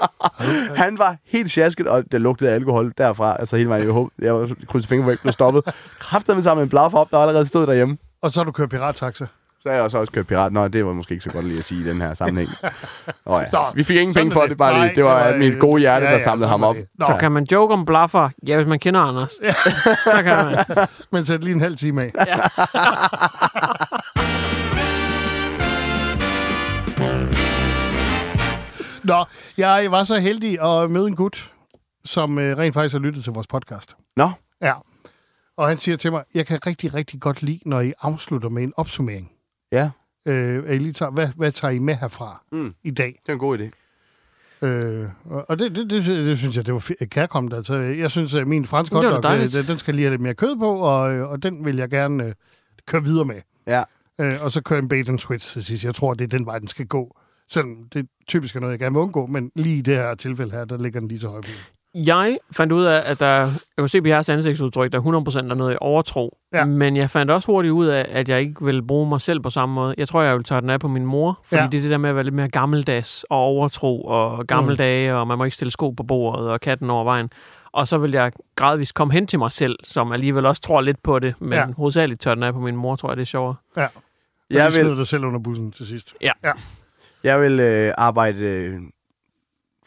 [0.84, 3.38] Han var helt sjasket, og det lugtede af alkohol derfra.
[3.40, 3.84] Altså hele vejen.
[3.86, 5.64] Jeg, håb, jeg var krydset fingre, hvor jeg ikke blev stoppet.
[6.00, 7.98] Kræftede med sammen en blaffer op, der allerede stod derhjemme.
[8.22, 9.26] Og så har du kørt pirattaxa.
[9.64, 10.54] Så har jeg også, også kørt pirat.
[10.54, 12.50] Nå, det var måske ikke så godt lige at sige i den her sammenhæng.
[13.26, 13.46] Nå, ja.
[13.52, 14.50] Nå, Vi fik ingen penge for det.
[14.50, 14.96] det, bare lige.
[14.96, 16.76] Det var, det var, mit gode hjerte, ja, der ja, samlede ham op.
[17.00, 17.06] Nå.
[17.06, 18.30] Så kan man joke om blaffer?
[18.48, 19.32] Ja, hvis man kender Anders.
[20.04, 20.58] Så kan man.
[21.12, 22.12] Men sæt lige en halv time af.
[29.04, 29.26] Nå,
[29.58, 31.52] jeg var så heldig at møde en gut,
[32.06, 33.96] som øh, rent faktisk har lyttet til vores podcast.
[34.16, 34.74] Nå, Ja.
[35.58, 38.64] Og han siger til mig, jeg kan rigtig, rigtig godt lide, når I afslutter med
[38.64, 39.32] en opsummering.
[39.74, 39.90] Ja,
[40.26, 42.74] Øh, at I lige tager, hvad, hvad tager I med herfra Mm.
[42.84, 43.08] i dag?
[43.24, 43.70] det er en god idé.
[44.68, 47.54] Øh, og og det, det, det, det synes jeg, det var kærkommet.
[47.54, 49.56] Altså, jeg synes, at min franske hotdog, dejligt.
[49.56, 51.90] øh, den skal lige have lidt mere kød på, og, øh, og den vil jeg
[51.90, 52.34] gerne øh,
[52.88, 53.42] køre videre med.
[53.68, 53.84] Ja.
[54.20, 55.84] Øh, og så køre en bait and switch til sidst.
[55.84, 57.18] Jeg tror, det er den vej, den skal gå.
[57.50, 60.52] Selvom det typisk er noget, jeg gerne vil undgå, men lige i det her tilfælde
[60.52, 61.44] her, der ligger den lige til højre.
[61.96, 65.42] Jeg fandt ud af, at der, jeg kunne se på jeres ansigtsudtryk, der 100% er
[65.56, 66.38] noget i overtro.
[66.54, 66.66] Ja.
[66.66, 69.50] Men jeg fandt også hurtigt ud af, at jeg ikke vil bruge mig selv på
[69.50, 69.96] samme måde.
[69.98, 71.68] Jeg tror, jeg vil tage den af på min mor, fordi Ja.
[71.72, 75.28] det er det der med at være lidt mere gammeldags og overtro og gammeldage, og
[75.28, 77.30] man må ikke stille sko på bordet og katten over vejen.
[77.72, 81.04] Og så vil jeg gradvist komme hen til mig selv, som alligevel også tror lidt
[81.04, 81.66] på det, men Ja.
[81.78, 83.56] hovedsageligt tør den af på min mor, tror jeg, det er sjovere.
[83.78, 83.82] Ja.
[83.82, 83.90] Jeg
[84.50, 86.14] Jeg vil- dig selv under bussen til sidst.
[86.22, 86.32] Ja.
[86.44, 86.52] ja.
[87.24, 88.80] Jeg vil øh, arbejde øh,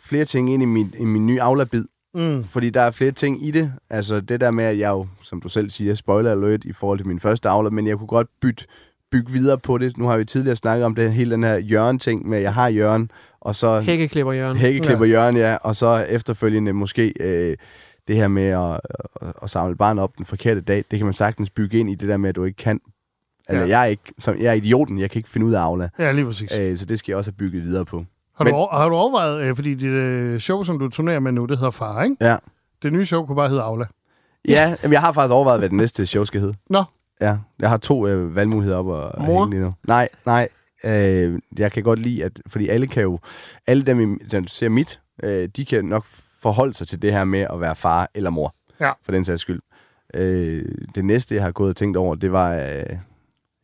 [0.05, 1.85] flere ting ind i min, i min nye Aula-bid,
[2.17, 2.43] Mm.
[2.45, 3.73] fordi der er flere ting i det.
[3.91, 6.99] Altså det der med, at jeg jo, som du selv siger, spoiler alert i forhold
[6.99, 8.65] til min første Aula, men jeg kunne godt bytte,
[9.11, 9.97] bygge videre på det.
[9.99, 12.69] Nu har vi tidligere snakket om det hele den her Jørgen-ting med, at jeg har
[12.69, 13.11] Jørgen,
[13.41, 14.57] og så Hækkeklipper Jørgen.
[14.57, 17.57] hækkeklipper Jørgen, ja, og så efterfølgende måske øh,
[18.09, 18.81] det her med at,
[19.23, 21.95] at, at samle barn op den forkerte dag, det kan man sagtens bygge ind i
[21.95, 22.81] det der med, at du ikke kan,
[23.49, 23.69] eller Ja.
[23.69, 25.89] jeg, er ikke, som, jeg er idioten, jeg kan ikke finde ud af Aula.
[25.99, 26.57] Ja, lige præcis.
[26.59, 28.05] Øh, så det skal jeg også have bygget videre på.
[28.37, 31.19] Har du, Men- over, har du overvejet, øh, fordi det øh, show, som du turnerer
[31.21, 32.17] med nu, det hedder Far, ikke?
[32.21, 32.37] Ja.
[32.83, 33.85] Det nye show kunne bare hedde Aula.
[34.49, 36.55] Ja, jamen, jeg har faktisk overvejet, hvad det næste show skal hedde.
[36.71, 36.85] Nå.
[37.21, 39.49] Ja, jeg har to øh, valgmuligheder op og Mor?
[39.49, 39.75] lige nu.
[39.89, 40.49] Nej, nej.
[40.85, 43.19] Øh, jeg kan godt lide, at fordi alle kan jo,
[43.67, 46.05] alle dem, der ser mit, øh, de kan nok
[46.43, 48.55] forholde sig til det her med at være far eller mor.
[48.81, 48.91] Ja.
[49.05, 49.61] For den sags skyld.
[50.15, 50.65] Øh,
[50.95, 52.61] det næste, jeg har gået og tænkt over, det var, øh,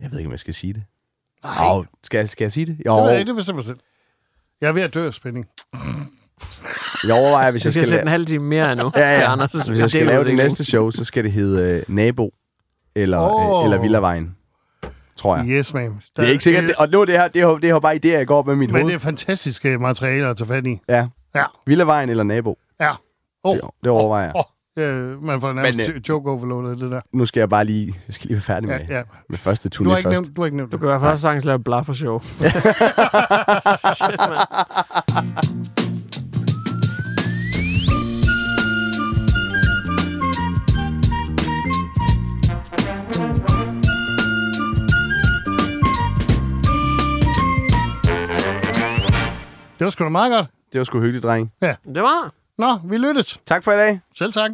[0.00, 0.82] jeg ved ikke, om jeg skal sige det.
[1.44, 1.66] Nej.
[1.66, 2.76] Jo, skal, skal jeg sige det?
[2.86, 3.76] Jo, Det ved jeg ikke, det bestemmer selv.
[4.62, 5.46] Jeg er ved at dø af spænding.
[7.04, 9.20] jeg overvejer, hvis Jeg jeg skal skal, sætte en halv time mere endnu ja, til
[9.22, 9.32] ja.
[9.32, 9.52] Anders.
[9.52, 12.30] Hvis jeg skal lave det næste show, så skal det hedde øh, Nabo
[12.96, 13.58] eller, Åh.
[13.60, 14.36] øh, eller Villavejen,
[15.16, 15.46] tror jeg.
[15.48, 16.02] Yes, man.
[16.16, 17.94] Det er ikke sikkert, det, og nu er det her, det er, det er bare
[17.94, 18.92] idéer, jeg går op med mit Men hoved.
[18.92, 20.78] det er fantastiske materialer at tage fat i.
[20.88, 21.06] Ja.
[21.34, 21.44] Ja.
[21.66, 22.58] Villavejen eller nabo.
[22.80, 22.90] Ja.
[23.44, 23.56] Oh.
[23.56, 24.32] Det, det overvejer jeg.
[24.36, 24.42] Oh.
[24.76, 27.00] Ja, man får nærmest Men, øh, joke overloadet, det der.
[27.12, 29.02] Nu skal jeg bare lige, jeg skal lige være færdig med, Ja, ja.
[29.28, 30.20] med første turné Du har ikke først.
[30.22, 30.80] nævnt, du har ikke nævnt Du det.
[30.80, 32.18] kan i hvert fald sagtens lave et blaffer-show.
[32.20, 35.72] Shit, mand.
[49.78, 50.46] Det var sgu da meget godt.
[50.72, 51.52] Det var sgu hyggeligt, dreng.
[51.62, 51.74] Ja.
[51.94, 52.32] Det var.
[52.58, 53.38] Nå, vi lyttes.
[53.46, 54.00] Tak for i dag.
[54.14, 54.50] Selv tak.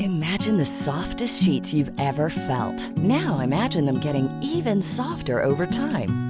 [0.00, 2.98] Imagine the softest sheets you've ever felt.
[2.98, 6.29] Now imagine them getting even softer over time.